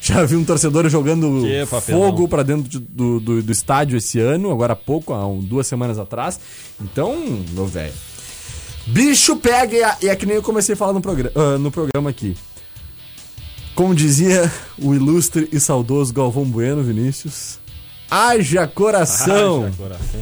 Já 0.01 0.23
viu 0.25 0.39
um 0.39 0.45
torcedor 0.45 0.87
jogando 0.89 1.43
fogo 1.81 2.27
pra 2.27 2.43
dentro 2.43 2.69
de- 2.69 2.79
do, 2.79 3.19
do, 3.19 3.41
do 3.41 3.51
estádio 3.51 3.97
esse 3.97 4.19
ano, 4.19 4.51
agora 4.51 4.73
há 4.73 4.75
pouco, 4.75 5.13
há 5.13 5.25
um- 5.27 5.39
duas 5.39 5.67
semanas 5.67 5.97
atrás. 5.99 6.39
Então, 6.81 7.15
meu 7.51 7.65
velho. 7.65 7.93
Bicho 8.85 9.35
pega 9.35 9.97
e 10.01 10.07
é, 10.07 10.15
que 10.15 10.25
nem 10.25 10.35
eu 10.37 10.41
comecei 10.43 10.73
a 10.73 10.77
falar 10.77 10.93
no, 10.93 11.01
progra 11.01 11.31
ah, 11.35 11.57
no 11.57 11.69
programa 11.71 12.09
aqui. 12.09 12.37
Como 13.75 13.93
dizia 13.93 14.51
o 14.81 14.93
ilustre 14.95 15.47
e 15.51 15.59
saudoso 15.59 16.13
Galvão 16.13 16.45
Bueno, 16.45 16.81
Vinícius. 16.83 17.59
Haja 18.09 18.65
coração! 18.65 19.65
Haja 19.65 19.75
coração. 19.77 20.21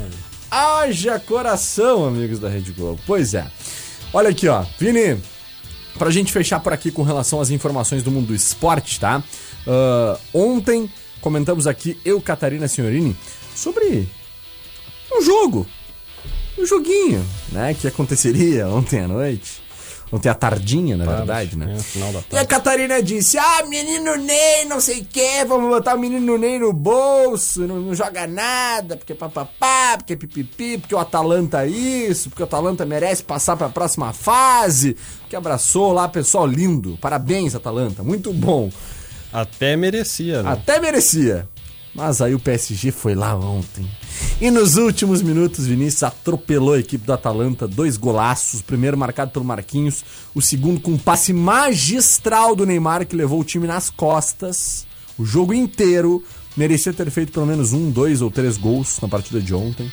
Haja 0.50 1.20
coração, 1.20 2.06
amigos 2.06 2.40
da 2.40 2.50
Rede 2.50 2.72
Globo. 2.72 3.00
Pois 3.06 3.34
é. 3.34 3.46
Olha 4.14 4.30
aqui, 4.30 4.48
ó. 4.48 4.64
Vini, 4.80 5.18
pra 5.98 6.10
gente 6.12 6.32
fechar 6.32 6.60
por 6.60 6.74
aqui 6.74 6.92
com 6.92 7.04
relação 7.04 7.42
às 7.42 7.50
informações 7.50 8.04
do 8.04 8.12
mundo 8.12 8.28
do 8.28 8.36
esporte, 8.36 9.00
tá? 9.00 9.24
Ah, 9.68 10.18
ontem 10.34 10.90
comentamos 11.22 11.68
aqui, 11.68 11.98
eu, 12.06 12.22
Catarina 12.22 12.68
Senhorini, 12.68 13.16
sobre 13.56 14.08
um 15.12 15.22
jogo. 15.22 15.66
Um 16.58 16.66
joguinho, 16.66 17.26
né? 17.52 17.74
Que 17.74 17.88
aconteceria 17.88 18.68
ontem 18.70 19.02
à 19.02 19.08
noite. 19.08 19.66
Ontem 20.12 20.30
à 20.30 20.36
tardinha, 20.36 20.96
na 20.96 21.04
verdade, 21.04 21.58
né? 21.58 21.76
É, 21.78 22.00
E 22.00 22.04
a 22.04 22.22
tarde. 22.22 22.48
Catarina 22.48 23.02
disse: 23.02 23.40
Ah, 23.40 23.66
menino 23.68 24.16
Ney, 24.16 24.64
não 24.66 24.80
sei 24.80 25.02
o 25.02 25.06
que, 25.06 25.44
vamos 25.46 25.68
botar 25.68 25.96
o 25.96 26.00
menino 26.00 26.38
Ney 26.38 26.60
no 26.60 26.72
bolso, 26.72 27.62
não, 27.62 27.82
não 27.82 27.96
joga 27.96 28.28
nada, 28.28 28.96
porque 28.96 29.16
papapá, 29.16 29.98
porque 29.98 30.16
pipipi, 30.16 30.78
porque 30.78 30.94
o 30.94 31.00
Atalanta 31.00 31.66
é 31.66 31.70
isso, 31.70 32.30
porque 32.30 32.44
o 32.44 32.46
Atalanta 32.46 32.86
merece 32.86 33.24
passar 33.24 33.58
pra 33.58 33.68
próxima 33.68 34.14
fase. 34.14 34.96
Que 35.36 35.38
abraçou 35.38 35.91
lá, 35.91 36.08
pessoal 36.08 36.48
lindo. 36.48 36.98
Parabéns, 37.02 37.56
Atalanta, 37.56 38.02
muito 38.02 38.32
bom. 38.32 38.71
Até 39.34 39.76
merecia, 39.76 40.41
né? 40.41 40.50
Até 40.50 40.80
merecia. 40.80 41.45
Mas 41.93 42.21
aí 42.21 42.34
o 42.34 42.39
PSG 42.39 42.89
foi 42.89 43.15
lá 43.15 43.36
ontem. 43.36 43.86
E 44.39 44.50
nos 44.50 44.78
últimos 44.78 45.21
minutos, 45.21 45.67
Vinícius 45.67 46.04
atropelou 46.04 46.76
a 46.76 46.80
equipe 46.80 47.06
do 47.06 47.12
Atalanta, 47.12 47.67
dois 47.67 47.98
golaços, 47.98 48.62
o 48.62 48.63
primeiro 48.63 48.98
marcado 48.98 49.32
pelo 49.32 49.43
Marquinhos, 49.43 50.06
o 50.34 50.41
segundo 50.41 50.80
com 50.80 50.91
um 50.91 50.98
passe 50.98 51.34
magistral 51.34 52.56
do 52.56 52.65
Neymar 52.65 53.06
que 53.06 53.13
levou 53.13 53.41
o 53.41 53.43
time 53.43 53.67
nas 53.67 53.89
costas, 53.89 54.88
o 55.19 55.26
jogo 55.26 55.54
inteiro, 55.54 56.24
merecia 56.56 56.93
ter 56.93 57.12
feito 57.12 57.34
pelo 57.34 57.45
menos 57.45 57.74
um, 57.74 57.91
dois 57.91 58.21
ou 58.21 58.32
três 58.32 58.56
gols 58.56 59.02
na 59.02 59.10
partida 59.10 59.41
de 59.41 59.54
ontem. 59.54 59.91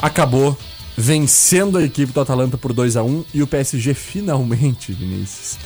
Acabou 0.00 0.56
vencendo 0.96 1.78
a 1.78 1.82
equipe 1.82 2.12
do 2.12 2.20
Atalanta 2.20 2.56
por 2.56 2.72
2 2.72 2.96
a 2.96 3.02
1 3.02 3.24
e 3.34 3.42
o 3.42 3.46
PSG 3.46 3.94
finalmente, 3.94 4.92
Vinícius, 4.92 5.58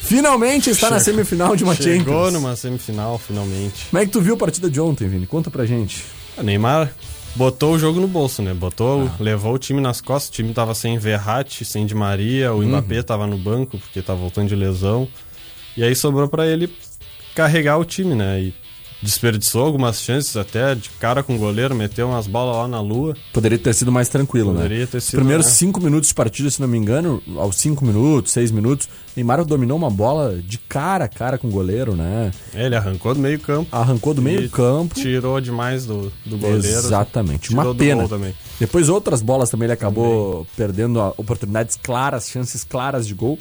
finalmente 0.00 0.70
está 0.70 0.90
na 0.90 1.00
semifinal 1.00 1.56
de 1.56 1.64
uma 1.64 1.74
Chegou 1.74 2.14
Champions. 2.26 2.32
numa 2.32 2.56
semifinal, 2.56 3.18
finalmente. 3.18 3.86
Como 3.90 4.02
é 4.02 4.06
que 4.06 4.12
tu 4.12 4.20
viu 4.20 4.34
a 4.34 4.36
partida 4.36 4.70
de 4.70 4.80
ontem, 4.80 5.08
Vini? 5.08 5.26
Conta 5.26 5.50
pra 5.50 5.66
gente. 5.66 6.04
O 6.36 6.42
Neymar 6.42 6.92
botou 7.34 7.74
o 7.74 7.78
jogo 7.78 8.00
no 8.00 8.06
bolso, 8.06 8.42
né? 8.42 8.54
Botou, 8.54 9.10
levou 9.18 9.54
o 9.54 9.58
time 9.58 9.80
nas 9.80 10.00
costas. 10.00 10.28
O 10.28 10.32
time 10.32 10.52
tava 10.52 10.74
sem 10.74 10.98
Verratti, 10.98 11.64
sem 11.64 11.84
Di 11.84 11.94
Maria, 11.94 12.52
o 12.52 12.62
Mbappé 12.62 13.02
tava 13.02 13.26
no 13.26 13.36
banco 13.36 13.78
porque 13.78 14.00
tá 14.02 14.14
voltando 14.14 14.48
de 14.48 14.56
lesão. 14.56 15.08
E 15.76 15.82
aí 15.82 15.94
sobrou 15.94 16.28
pra 16.28 16.46
ele 16.46 16.72
carregar 17.34 17.76
o 17.78 17.84
time, 17.84 18.14
né? 18.14 18.40
E 18.40 18.54
desperdiçou 19.02 19.64
algumas 19.64 20.00
chances 20.00 20.36
até 20.36 20.74
de 20.74 20.88
cara 21.00 21.22
com 21.22 21.36
o 21.36 21.38
goleiro, 21.38 21.74
meteu 21.74 22.08
umas 22.08 22.26
bolas 22.26 22.56
lá 22.56 22.68
na 22.68 22.80
lua. 22.80 23.14
Poderia 23.32 23.58
ter 23.58 23.74
sido 23.74 23.92
mais 23.92 24.08
tranquilo, 24.08 24.52
né? 24.52 24.62
Poderia 24.62 24.86
ter 24.86 24.98
Os 24.98 25.04
sido, 25.04 25.16
primeiros 25.16 25.46
né? 25.46 25.52
cinco 25.52 25.80
minutos 25.80 26.08
de 26.08 26.14
partida, 26.14 26.50
se 26.50 26.60
não 26.60 26.68
me 26.68 26.78
engano, 26.78 27.22
aos 27.36 27.56
cinco 27.56 27.84
minutos, 27.84 28.32
seis 28.32 28.50
minutos, 28.50 28.88
Neymar 29.14 29.44
dominou 29.44 29.76
uma 29.78 29.90
bola 29.90 30.36
de 30.42 30.58
cara 30.58 31.04
a 31.04 31.08
cara 31.08 31.38
com 31.38 31.48
o 31.48 31.50
goleiro, 31.50 31.94
né? 31.96 32.30
Ele 32.52 32.76
arrancou 32.76 33.14
do 33.14 33.20
meio 33.20 33.40
campo. 33.40 33.74
Arrancou 33.74 34.12
do 34.12 34.20
meio 34.20 34.48
campo. 34.50 34.94
Tirou 34.94 35.40
demais 35.40 35.86
do, 35.86 36.12
do 36.24 36.36
goleiro. 36.36 36.66
Exatamente. 36.66 37.50
Uma 37.52 37.74
pena. 37.74 38.06
também. 38.08 38.34
Depois 38.60 38.88
outras 38.88 39.22
bolas 39.22 39.48
também 39.48 39.66
ele 39.66 39.72
acabou 39.72 40.46
perdendo 40.56 41.00
a- 41.00 41.14
oportunidades 41.16 41.78
claras, 41.82 42.28
chances 42.28 42.62
claras 42.64 43.06
de 43.06 43.14
gol. 43.14 43.38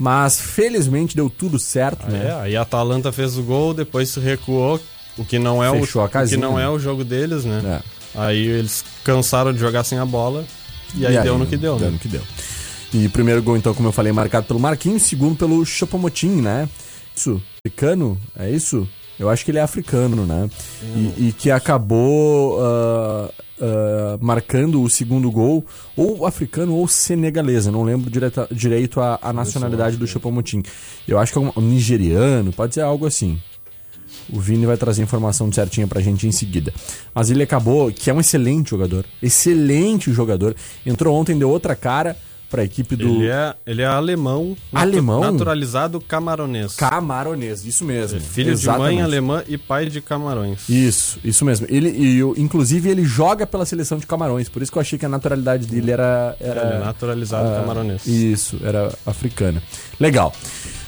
Mas 0.00 0.40
felizmente 0.40 1.14
deu 1.14 1.28
tudo 1.28 1.58
certo, 1.58 2.06
É, 2.06 2.10
né? 2.10 2.34
aí 2.40 2.56
a 2.56 2.62
Atalanta 2.62 3.12
fez 3.12 3.36
o 3.36 3.42
gol, 3.42 3.74
depois 3.74 4.08
se 4.08 4.18
recuou, 4.18 4.80
o 5.18 5.24
que 5.26 5.38
não 5.38 5.62
é, 5.62 5.70
Fechou 5.78 6.02
o, 6.02 6.08
casinha, 6.08 6.38
o 6.38 6.40
que 6.40 6.46
não 6.48 6.56
né? 6.56 6.64
é 6.64 6.68
o 6.70 6.78
jogo 6.78 7.04
deles, 7.04 7.44
né? 7.44 7.82
É. 8.14 8.18
Aí 8.18 8.46
eles 8.46 8.82
cansaram 9.04 9.52
de 9.52 9.58
jogar 9.58 9.84
sem 9.84 9.98
a 9.98 10.06
bola 10.06 10.46
e 10.94 11.06
aí, 11.06 11.22
deu 11.22 11.36
no 11.36 11.46
que 11.46 11.54
deu, 11.54 11.76
Deu 11.76 11.88
né? 11.88 11.92
no 11.92 11.98
que 11.98 12.08
deu. 12.08 12.22
E 12.94 13.10
primeiro 13.10 13.42
gol, 13.42 13.58
então, 13.58 13.74
como 13.74 13.88
eu 13.88 13.92
falei, 13.92 14.10
marcado 14.10 14.46
pelo 14.46 14.58
Marquinhos, 14.58 15.02
segundo 15.02 15.36
pelo 15.36 15.64
Chopomotin, 15.66 16.40
né? 16.40 16.66
Isso, 17.14 17.40
africano, 17.58 18.18
é 18.38 18.50
isso? 18.50 18.88
Eu 19.18 19.28
acho 19.28 19.44
que 19.44 19.50
ele 19.50 19.58
é 19.58 19.62
africano, 19.62 20.24
né? 20.24 20.48
E, 20.96 21.28
e 21.28 21.34
que 21.36 21.50
acabou 21.50 22.58
ah, 22.64 23.30
ah, 23.60 24.18
marcando 24.20 24.82
o 24.82 24.88
segundo 24.88 25.30
gol, 25.30 25.64
ou 25.96 26.26
africano 26.26 26.74
ou 26.74 26.88
senegalês, 26.88 27.66
eu 27.66 27.72
não 27.72 27.82
lembro 27.82 28.10
direta- 28.10 28.48
direito 28.50 29.00
a, 29.00 29.18
a 29.20 29.32
nacionalidade 29.32 29.96
do 29.96 30.06
Chopomotin. 30.06 30.62
Eu 31.06 31.18
acho 31.18 31.32
que 31.32 31.38
é 31.38 31.40
um, 31.42 31.52
um 31.56 31.60
nigeriano, 31.60 32.52
pode 32.52 32.74
ser 32.74 32.80
algo 32.80 33.06
assim. 33.06 33.38
O 34.32 34.40
Vini 34.40 34.66
vai 34.66 34.76
trazer 34.76 35.02
informação 35.02 35.50
certinha 35.52 35.86
pra 35.86 36.00
gente 36.00 36.26
em 36.26 36.32
seguida. 36.32 36.72
Mas 37.14 37.30
ele 37.30 37.42
acabou, 37.42 37.90
que 37.92 38.10
é 38.10 38.14
um 38.14 38.20
excelente 38.20 38.70
jogador. 38.70 39.04
Excelente 39.22 40.12
jogador. 40.12 40.54
Entrou 40.86 41.16
ontem, 41.16 41.38
deu 41.38 41.50
outra 41.50 41.74
cara 41.74 42.16
pra 42.50 42.64
equipe 42.64 42.96
do 42.96 43.08
Ele 43.08 43.28
é, 43.28 43.54
ele 43.64 43.82
é 43.82 43.86
alemão, 43.86 44.56
Alemão? 44.72 45.20
naturalizado 45.20 46.00
camaronês. 46.00 46.74
Camaronês, 46.74 47.64
isso 47.64 47.84
mesmo. 47.84 48.20
Filho 48.20 48.50
Exatamente. 48.50 48.88
de 48.88 48.96
mãe 48.96 49.02
alemã 49.02 49.44
e 49.46 49.56
pai 49.56 49.86
de 49.86 50.00
Camarões. 50.00 50.68
Isso, 50.68 51.20
isso 51.24 51.44
mesmo. 51.44 51.66
Ele, 51.70 51.88
e, 51.88 52.20
inclusive, 52.40 52.90
ele 52.90 53.04
joga 53.04 53.46
pela 53.46 53.64
seleção 53.64 53.98
de 53.98 54.06
Camarões, 54.06 54.48
por 54.48 54.60
isso 54.60 54.72
que 54.72 54.78
eu 54.78 54.82
achei 54.82 54.98
que 54.98 55.06
a 55.06 55.08
naturalidade 55.08 55.66
dele 55.66 55.92
era. 55.92 56.36
era 56.40 56.60
Ele 56.60 56.74
é 56.74 56.78
naturalizado 56.80 57.48
ah, 57.48 57.60
camaronês. 57.60 58.06
Isso, 58.06 58.58
era 58.64 58.92
africana. 59.06 59.62
Legal. 59.98 60.34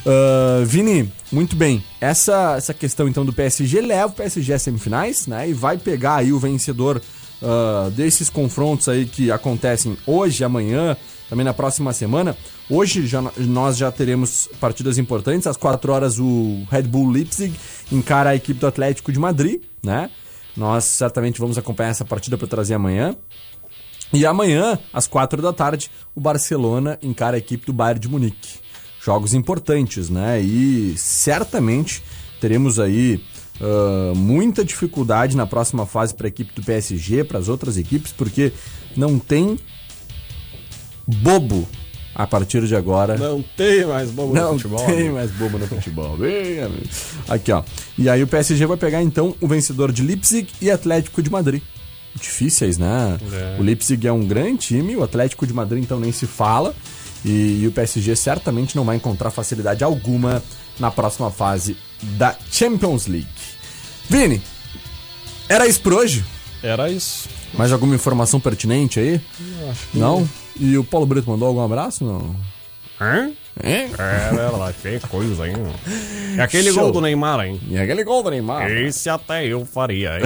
Ah, 0.04 0.62
Vini, 0.66 1.10
muito 1.30 1.54
bem. 1.54 1.82
Essa, 2.00 2.56
essa 2.56 2.74
questão 2.74 3.08
então 3.08 3.24
do 3.24 3.32
PSG 3.32 3.80
leva 3.80 4.08
o 4.08 4.12
PSG 4.12 4.52
às 4.52 4.62
semifinais, 4.62 5.26
né? 5.26 5.48
E 5.48 5.52
vai 5.52 5.78
pegar 5.78 6.16
aí 6.16 6.32
o 6.32 6.38
vencedor 6.38 7.00
ah, 7.42 7.90
desses 7.94 8.28
confrontos 8.28 8.88
aí 8.88 9.06
que 9.06 9.30
acontecem 9.30 9.96
hoje, 10.06 10.44
amanhã, 10.44 10.96
também 11.32 11.46
na 11.46 11.54
próxima 11.54 11.94
semana. 11.94 12.36
Hoje 12.68 13.06
já, 13.06 13.22
nós 13.38 13.78
já 13.78 13.90
teremos 13.90 14.50
partidas 14.60 14.98
importantes. 14.98 15.46
Às 15.46 15.56
4 15.56 15.90
horas 15.90 16.18
o 16.18 16.62
Red 16.70 16.82
Bull 16.82 17.08
Leipzig 17.08 17.58
encara 17.90 18.28
a 18.28 18.36
equipe 18.36 18.60
do 18.60 18.66
Atlético 18.66 19.10
de 19.10 19.18
Madrid, 19.18 19.62
né? 19.82 20.10
Nós 20.54 20.84
certamente 20.84 21.40
vamos 21.40 21.56
acompanhar 21.56 21.88
essa 21.88 22.04
partida 22.04 22.36
para 22.36 22.46
trazer 22.46 22.74
amanhã. 22.74 23.16
E 24.12 24.26
amanhã, 24.26 24.78
às 24.92 25.06
quatro 25.06 25.40
da 25.40 25.54
tarde, 25.54 25.90
o 26.14 26.20
Barcelona 26.20 26.98
encara 27.00 27.36
a 27.36 27.38
equipe 27.38 27.64
do 27.64 27.72
Bayern 27.72 27.98
de 27.98 28.08
Munique. 28.08 28.58
Jogos 29.02 29.32
importantes, 29.32 30.10
né? 30.10 30.38
E 30.38 30.92
certamente 30.98 32.02
teremos 32.42 32.78
aí 32.78 33.24
ah, 33.58 34.12
muita 34.14 34.62
dificuldade 34.62 35.34
na 35.34 35.46
próxima 35.46 35.86
fase 35.86 36.14
para 36.14 36.26
a 36.26 36.28
equipe 36.28 36.52
do 36.54 36.62
PSG, 36.62 37.24
para 37.24 37.38
as 37.38 37.48
outras 37.48 37.78
equipes, 37.78 38.12
porque 38.12 38.52
não 38.94 39.18
tem 39.18 39.58
bobo 41.06 41.68
a 42.14 42.26
partir 42.26 42.66
de 42.66 42.76
agora. 42.76 43.16
Não 43.16 43.42
tem 43.56 43.86
mais 43.86 44.10
bobo 44.10 44.34
Não 44.34 44.52
no 44.52 44.58
futebol. 44.58 44.84
tem 44.86 44.94
amigo. 44.98 45.14
mais 45.14 45.30
bobo 45.30 45.58
no 45.58 45.66
futebol. 45.66 46.16
Bem, 46.16 46.60
amigo. 46.62 46.86
Aqui, 47.28 47.52
ó. 47.52 47.62
E 47.96 48.08
aí 48.08 48.22
o 48.22 48.26
PSG 48.26 48.66
vai 48.66 48.76
pegar, 48.76 49.02
então, 49.02 49.34
o 49.40 49.48
vencedor 49.48 49.90
de 49.92 50.02
Leipzig 50.02 50.48
e 50.60 50.70
Atlético 50.70 51.22
de 51.22 51.30
Madrid. 51.30 51.62
Difíceis, 52.14 52.76
né? 52.76 53.18
É. 53.32 53.56
O 53.58 53.62
Leipzig 53.62 54.06
é 54.06 54.12
um 54.12 54.26
grande 54.26 54.58
time, 54.58 54.94
o 54.94 55.02
Atlético 55.02 55.46
de 55.46 55.54
Madrid, 55.54 55.82
então, 55.82 55.98
nem 55.98 56.12
se 56.12 56.26
fala. 56.26 56.74
E, 57.24 57.60
e 57.62 57.66
o 57.66 57.72
PSG 57.72 58.14
certamente 58.16 58.76
não 58.76 58.84
vai 58.84 58.96
encontrar 58.96 59.30
facilidade 59.30 59.82
alguma 59.82 60.42
na 60.78 60.90
próxima 60.90 61.30
fase 61.30 61.76
da 62.02 62.36
Champions 62.50 63.06
League. 63.06 63.26
Vini, 64.10 64.42
era 65.48 65.66
isso 65.66 65.80
por 65.80 65.94
hoje? 65.94 66.24
Era 66.62 66.90
isso. 66.90 67.28
Mais 67.54 67.72
alguma 67.72 67.94
informação 67.94 68.38
pertinente 68.40 68.98
aí? 69.00 69.20
Acho 69.70 69.86
que 69.92 69.98
Não? 69.98 70.28
E 70.56 70.76
o 70.76 70.84
Paulo 70.84 71.06
Brito 71.06 71.30
mandou 71.30 71.48
algum 71.48 71.62
abraço? 71.62 72.04
Não? 72.04 72.34
Hã? 73.00 73.32
É? 73.62 73.88
Era 73.98 74.50
lá, 74.50 74.72
que 74.72 75.00
coisa, 75.08 75.46
hein? 75.46 75.56
E 76.36 76.40
aquele 76.40 76.72
Show. 76.72 76.84
gol 76.84 76.92
do 76.92 77.00
Neymar, 77.00 77.46
hein? 77.46 77.60
E 77.68 77.76
aquele 77.76 78.04
gol 78.04 78.22
do 78.22 78.30
Neymar. 78.30 78.70
Esse 78.70 79.10
até 79.10 79.46
eu 79.46 79.64
faria, 79.66 80.18
hein? 80.18 80.24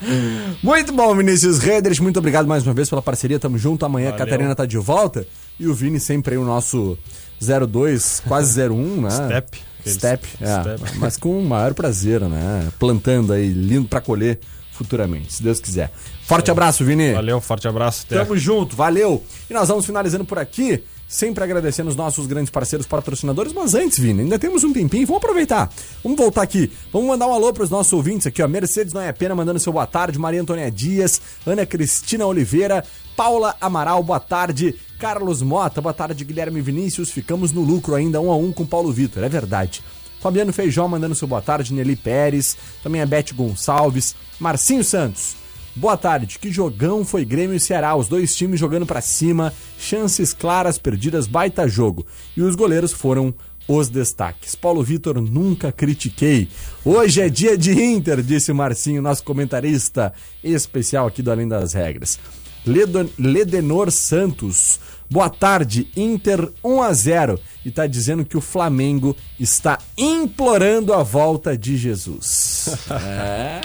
Muito 0.62 0.92
bom, 0.92 1.14
Vinícius 1.14 1.58
Redrich. 1.58 2.02
Muito 2.02 2.18
obrigado 2.18 2.46
mais 2.46 2.66
uma 2.66 2.72
vez 2.72 2.88
pela 2.88 3.02
parceria. 3.02 3.38
Tamo 3.38 3.58
junto. 3.58 3.84
Amanhã 3.84 4.08
a 4.08 4.10
Valeu. 4.12 4.26
Catarina 4.26 4.54
tá 4.54 4.64
de 4.64 4.78
volta. 4.78 5.26
E 5.58 5.66
o 5.66 5.74
Vini 5.74 6.00
sempre 6.00 6.34
aí 6.34 6.38
o 6.38 6.44
nosso 6.44 6.96
02, 7.40 8.22
quase 8.26 8.62
01, 8.62 9.00
né? 9.02 9.10
Step. 9.10 9.58
Step, 9.86 10.28
é, 10.42 10.60
step. 10.60 10.98
mas 10.98 11.16
com 11.16 11.38
o 11.38 11.42
maior 11.42 11.72
prazer, 11.72 12.20
né? 12.20 12.68
Plantando 12.78 13.32
aí, 13.32 13.48
lindo 13.48 13.88
pra 13.88 14.00
colher 14.00 14.38
futuramente, 14.80 15.34
se 15.34 15.42
Deus 15.42 15.60
quiser. 15.60 15.92
Forte 16.24 16.50
abraço, 16.50 16.82
Vini. 16.84 17.12
Valeu, 17.12 17.38
forte 17.38 17.68
abraço. 17.68 18.06
Até. 18.06 18.16
Tamo 18.16 18.36
junto, 18.36 18.74
valeu. 18.74 19.22
E 19.48 19.52
nós 19.52 19.68
vamos 19.68 19.84
finalizando 19.84 20.24
por 20.24 20.38
aqui, 20.38 20.82
sempre 21.06 21.44
agradecendo 21.44 21.90
os 21.90 21.96
nossos 21.96 22.26
grandes 22.26 22.50
parceiros 22.50 22.86
patrocinadores, 22.86 23.52
mas 23.52 23.74
antes, 23.74 23.98
Vini, 23.98 24.22
ainda 24.22 24.38
temos 24.38 24.64
um 24.64 24.72
tempinho, 24.72 25.06
vamos 25.06 25.22
aproveitar. 25.22 25.70
Vamos 26.02 26.16
voltar 26.16 26.40
aqui, 26.40 26.72
vamos 26.90 27.08
mandar 27.08 27.26
um 27.26 27.34
alô 27.34 27.52
pros 27.52 27.68
nossos 27.68 27.92
ouvintes 27.92 28.26
aqui, 28.26 28.42
ó. 28.42 28.48
Mercedes 28.48 28.94
Não 28.94 29.02
é 29.02 29.12
Pena 29.12 29.34
mandando 29.34 29.60
seu 29.60 29.72
boa 29.72 29.86
tarde, 29.86 30.18
Maria 30.18 30.40
Antônia 30.40 30.70
Dias, 30.70 31.20
Ana 31.46 31.66
Cristina 31.66 32.24
Oliveira, 32.24 32.82
Paula 33.14 33.54
Amaral, 33.60 34.02
boa 34.02 34.20
tarde. 34.20 34.74
Carlos 34.98 35.40
Mota, 35.40 35.80
boa 35.80 35.94
tarde, 35.94 36.24
Guilherme 36.24 36.60
Vinícius. 36.60 37.10
Ficamos 37.10 37.52
no 37.52 37.62
lucro 37.62 37.94
ainda, 37.94 38.20
um 38.20 38.30
a 38.30 38.36
um 38.36 38.52
com 38.52 38.66
Paulo 38.66 38.92
Vitor, 38.92 39.24
é 39.24 39.28
verdade. 39.28 39.82
Fabiano 40.20 40.52
Feijó 40.52 40.86
mandando 40.86 41.14
seu 41.14 41.26
boa 41.26 41.40
tarde, 41.40 41.72
Nelly 41.72 41.96
Pérez, 41.96 42.56
também 42.82 43.00
a 43.00 43.06
Beth 43.06 43.32
Gonçalves, 43.34 44.14
Marcinho 44.38 44.84
Santos. 44.84 45.34
Boa 45.74 45.96
tarde, 45.96 46.38
que 46.38 46.50
jogão 46.50 47.04
foi 47.04 47.24
Grêmio 47.24 47.56
e 47.56 47.60
Ceará, 47.60 47.96
os 47.96 48.06
dois 48.08 48.36
times 48.36 48.60
jogando 48.60 48.84
pra 48.84 49.00
cima, 49.00 49.52
chances 49.78 50.32
claras 50.34 50.76
perdidas, 50.76 51.26
baita 51.26 51.66
jogo. 51.66 52.04
E 52.36 52.42
os 52.42 52.54
goleiros 52.54 52.92
foram 52.92 53.32
os 53.66 53.88
destaques. 53.88 54.54
Paulo 54.54 54.82
Vitor, 54.82 55.20
nunca 55.20 55.70
critiquei. 55.70 56.48
Hoje 56.84 57.22
é 57.22 57.28
dia 57.28 57.56
de 57.56 57.72
Inter, 57.72 58.20
disse 58.20 58.52
Marcinho, 58.52 59.00
nosso 59.00 59.22
comentarista 59.22 60.12
especial 60.42 61.06
aqui 61.06 61.22
do 61.22 61.30
Além 61.30 61.46
das 61.48 61.72
Regras. 61.72 62.18
Ledenor 62.66 63.90
Santos. 63.90 64.78
Boa 65.10 65.28
tarde, 65.28 65.88
Inter 65.96 66.48
1 66.62 66.82
a 66.82 66.92
0 66.92 67.40
e 67.64 67.70
tá 67.70 67.86
dizendo 67.86 68.24
que 68.24 68.36
o 68.36 68.40
Flamengo 68.40 69.16
está 69.40 69.78
implorando 69.98 70.94
a 70.94 71.02
volta 71.02 71.58
de 71.58 71.76
Jesus. 71.76 72.68
é. 72.90 73.60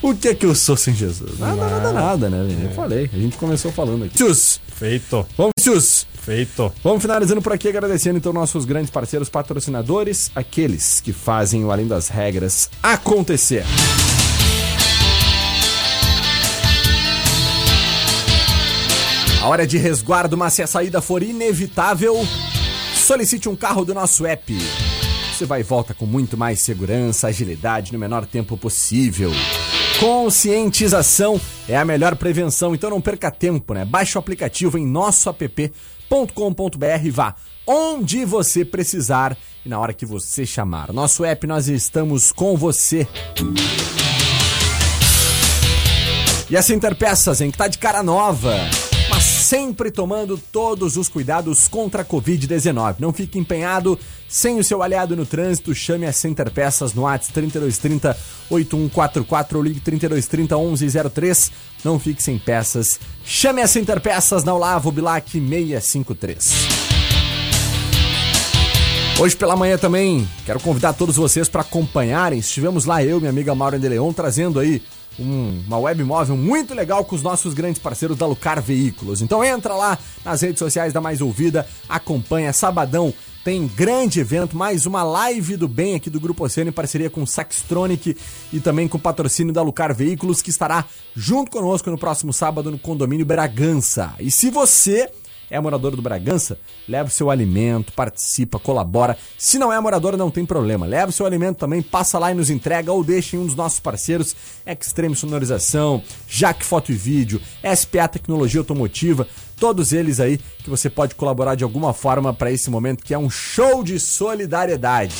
O 0.00 0.14
que 0.14 0.28
é 0.28 0.34
que 0.34 0.46
eu 0.46 0.54
sou 0.54 0.76
sem 0.76 0.94
Jesus? 0.94 1.38
Nada, 1.38 1.68
nada, 1.68 1.92
nada, 1.92 2.30
né? 2.30 2.64
Eu 2.64 2.70
falei, 2.74 3.08
a 3.12 3.16
gente 3.16 3.36
começou 3.36 3.70
falando 3.72 4.04
aqui. 4.04 4.16
Tchus, 4.16 4.60
Feito, 4.76 5.24
vamos, 5.36 5.52
tchus. 5.60 6.06
feito. 6.20 6.72
Vamos 6.82 7.00
finalizando 7.02 7.40
por 7.40 7.52
aqui, 7.52 7.68
agradecendo 7.68 8.18
então 8.18 8.32
nossos 8.32 8.64
grandes 8.64 8.90
parceiros 8.90 9.28
patrocinadores, 9.28 10.30
aqueles 10.34 11.00
que 11.00 11.12
fazem 11.12 11.64
o 11.64 11.70
Além 11.70 11.86
das 11.86 12.08
Regras 12.08 12.68
acontecer. 12.82 13.64
A 19.42 19.48
hora 19.48 19.66
de 19.66 19.76
resguardo, 19.76 20.36
mas 20.36 20.54
se 20.54 20.62
a 20.62 20.68
saída 20.68 21.02
for 21.02 21.20
inevitável, 21.20 22.16
solicite 22.94 23.48
um 23.48 23.56
carro 23.56 23.84
do 23.84 23.92
nosso 23.92 24.24
app. 24.24 24.56
Você 25.32 25.44
vai 25.44 25.60
e 25.60 25.64
volta 25.64 25.92
com 25.92 26.06
muito 26.06 26.36
mais 26.36 26.60
segurança, 26.60 27.26
agilidade 27.26 27.92
no 27.92 27.98
menor 27.98 28.24
tempo 28.24 28.56
possível. 28.56 29.32
Conscientização 29.98 31.40
é 31.68 31.76
a 31.76 31.84
melhor 31.84 32.14
prevenção, 32.14 32.72
então 32.72 32.88
não 32.88 33.00
perca 33.00 33.32
tempo, 33.32 33.74
né? 33.74 33.84
Baixe 33.84 34.16
o 34.16 34.20
aplicativo 34.20 34.78
em 34.78 34.86
nossoapp.com.br 34.86 35.72
vá 37.10 37.34
onde 37.66 38.24
você 38.24 38.64
precisar 38.64 39.36
e 39.66 39.68
na 39.68 39.80
hora 39.80 39.92
que 39.92 40.06
você 40.06 40.46
chamar. 40.46 40.92
Nosso 40.92 41.24
app, 41.24 41.48
nós 41.48 41.66
estamos 41.66 42.30
com 42.30 42.56
você. 42.56 43.08
E 46.48 46.56
a 46.56 46.62
Center 46.62 46.94
Peças, 46.94 47.40
hein, 47.40 47.50
que 47.50 47.58
tá 47.58 47.66
de 47.66 47.78
cara 47.78 48.02
nova, 48.02 48.54
sempre 49.52 49.90
tomando 49.90 50.38
todos 50.50 50.96
os 50.96 51.10
cuidados 51.10 51.68
contra 51.68 52.00
a 52.00 52.04
Covid-19. 52.06 52.94
Não 52.98 53.12
fique 53.12 53.38
empenhado 53.38 53.98
sem 54.26 54.58
o 54.58 54.64
seu 54.64 54.82
aliado 54.82 55.14
no 55.14 55.26
trânsito, 55.26 55.74
chame 55.74 56.06
a 56.06 56.12
Center 56.12 56.50
Peças 56.50 56.94
no 56.94 57.02
WhatsApp 57.02 57.34
3230 57.34 58.16
8144 58.48 59.58
ou 59.58 59.62
ligue 59.62 59.80
3230 59.80 60.56
1103. 60.56 61.52
Não 61.84 61.98
fique 61.98 62.22
sem 62.22 62.38
peças. 62.38 62.98
Chame 63.26 63.60
a 63.60 63.66
Center 63.66 64.00
Peças 64.00 64.42
na 64.42 64.54
Olavo 64.54 64.90
Bilac 64.90 65.30
653. 65.30 66.52
Hoje 69.20 69.36
pela 69.36 69.54
manhã 69.54 69.76
também 69.76 70.26
quero 70.46 70.60
convidar 70.60 70.94
todos 70.94 71.16
vocês 71.16 71.46
para 71.46 71.60
acompanharem. 71.60 72.38
Estivemos 72.38 72.86
lá 72.86 73.04
eu, 73.04 73.18
minha 73.18 73.28
amiga 73.28 73.54
Maura 73.54 73.78
de 73.78 73.86
Leon, 73.86 74.14
trazendo 74.14 74.58
aí 74.58 74.80
um- 75.18 75.62
uma 75.66 75.78
web 75.78 76.02
móvel 76.04 76.36
muito 76.36 76.74
legal 76.74 77.04
com 77.04 77.14
os 77.14 77.22
nossos 77.22 77.54
grandes 77.54 77.80
parceiros 77.80 78.16
da 78.16 78.26
Lucar 78.26 78.60
Veículos. 78.60 79.22
Então 79.22 79.44
entra 79.44 79.74
lá 79.74 79.98
nas 80.24 80.40
redes 80.42 80.58
sociais 80.58 80.92
da 80.92 81.00
Mais 81.00 81.20
Ouvida, 81.20 81.66
acompanha. 81.88 82.52
Sabadão 82.52 83.12
tem 83.44 83.66
grande 83.66 84.20
evento, 84.20 84.56
mais 84.56 84.86
uma 84.86 85.02
live 85.02 85.56
do 85.56 85.66
bem 85.66 85.96
aqui 85.96 86.08
do 86.08 86.20
Grupo 86.20 86.44
Oceano 86.44 86.70
em 86.70 86.72
parceria 86.72 87.10
com 87.10 87.24
o 87.24 87.26
Saxtronic 87.26 88.16
e 88.52 88.60
também 88.60 88.86
com 88.86 88.98
o 88.98 89.00
patrocínio 89.00 89.52
da 89.52 89.62
Lucar 89.62 89.92
Veículos, 89.92 90.40
que 90.40 90.50
estará 90.50 90.84
junto 91.16 91.50
conosco 91.50 91.90
no 91.90 91.98
próximo 91.98 92.32
sábado 92.32 92.70
no 92.70 92.78
condomínio 92.78 93.26
Bragança. 93.26 94.14
E 94.20 94.30
se 94.30 94.48
você 94.48 95.10
é 95.52 95.60
morador 95.60 95.94
do 95.94 96.00
Bragança, 96.00 96.58
leva 96.88 97.10
o 97.10 97.12
seu 97.12 97.30
alimento, 97.30 97.92
participa, 97.92 98.58
colabora. 98.58 99.18
Se 99.36 99.58
não 99.58 99.70
é 99.70 99.78
morador, 99.78 100.16
não 100.16 100.30
tem 100.30 100.46
problema. 100.46 100.86
Leva 100.86 101.10
o 101.10 101.12
seu 101.12 101.26
alimento 101.26 101.58
também, 101.58 101.82
passa 101.82 102.18
lá 102.18 102.32
e 102.32 102.34
nos 102.34 102.48
entrega 102.48 102.90
ou 102.90 103.04
deixa 103.04 103.36
em 103.36 103.38
um 103.38 103.44
dos 103.44 103.54
nossos 103.54 103.78
parceiros, 103.78 104.34
Extreme 104.66 105.14
Sonorização, 105.14 106.02
Jaque 106.26 106.64
Foto 106.64 106.90
e 106.90 106.94
Vídeo, 106.94 107.38
SPA 107.76 108.08
Tecnologia 108.08 108.60
Automotiva, 108.60 109.28
todos 109.60 109.92
eles 109.92 110.20
aí 110.20 110.38
que 110.64 110.70
você 110.70 110.88
pode 110.88 111.14
colaborar 111.14 111.54
de 111.54 111.64
alguma 111.64 111.92
forma 111.92 112.32
para 112.32 112.50
esse 112.50 112.70
momento 112.70 113.04
que 113.04 113.12
é 113.12 113.18
um 113.18 113.28
show 113.28 113.84
de 113.84 114.00
solidariedade. 114.00 115.14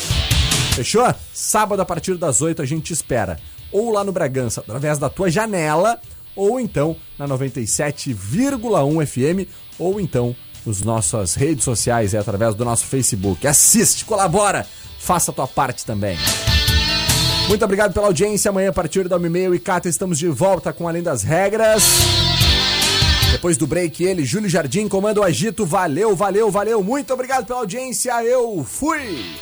Fechou? 0.74 1.14
Sábado 1.34 1.82
a 1.82 1.84
partir 1.84 2.16
das 2.16 2.40
8 2.40 2.62
a 2.62 2.64
gente 2.64 2.84
te 2.84 2.92
espera. 2.94 3.38
Ou 3.70 3.90
lá 3.90 4.02
no 4.02 4.12
Bragança, 4.12 4.62
através 4.62 4.98
da 4.98 5.10
tua 5.10 5.30
janela, 5.30 6.00
ou 6.34 6.58
então 6.58 6.96
na 7.18 7.28
97,1 7.28 9.06
FM, 9.06 9.48
ou 9.82 10.00
então 10.00 10.34
nas 10.64 10.80
nossas 10.82 11.34
redes 11.34 11.64
sociais, 11.64 12.14
é 12.14 12.18
através 12.18 12.54
do 12.54 12.64
nosso 12.64 12.86
Facebook. 12.86 13.46
Assiste, 13.46 14.04
colabora, 14.04 14.66
faça 14.98 15.30
a 15.30 15.34
tua 15.34 15.48
parte 15.48 15.84
também. 15.84 16.16
Muito 17.48 17.64
obrigado 17.64 17.92
pela 17.92 18.06
audiência. 18.06 18.48
Amanhã, 18.48 18.70
a 18.70 18.72
partir 18.72 19.08
da 19.08 19.18
1h30 19.18 19.56
e 19.56 19.58
Cata, 19.58 19.88
estamos 19.88 20.18
de 20.18 20.28
volta 20.28 20.72
com 20.72 20.88
Além 20.88 21.02
das 21.02 21.22
Regras. 21.22 21.82
Depois 23.32 23.56
do 23.56 23.66
break, 23.66 24.04
ele, 24.04 24.24
Júlio 24.24 24.48
Jardim, 24.48 24.88
comanda 24.88 25.20
o 25.20 25.24
agito. 25.24 25.66
Valeu, 25.66 26.14
valeu, 26.14 26.50
valeu. 26.50 26.82
Muito 26.82 27.12
obrigado 27.12 27.46
pela 27.46 27.60
audiência. 27.60 28.22
Eu 28.24 28.62
fui! 28.64 29.34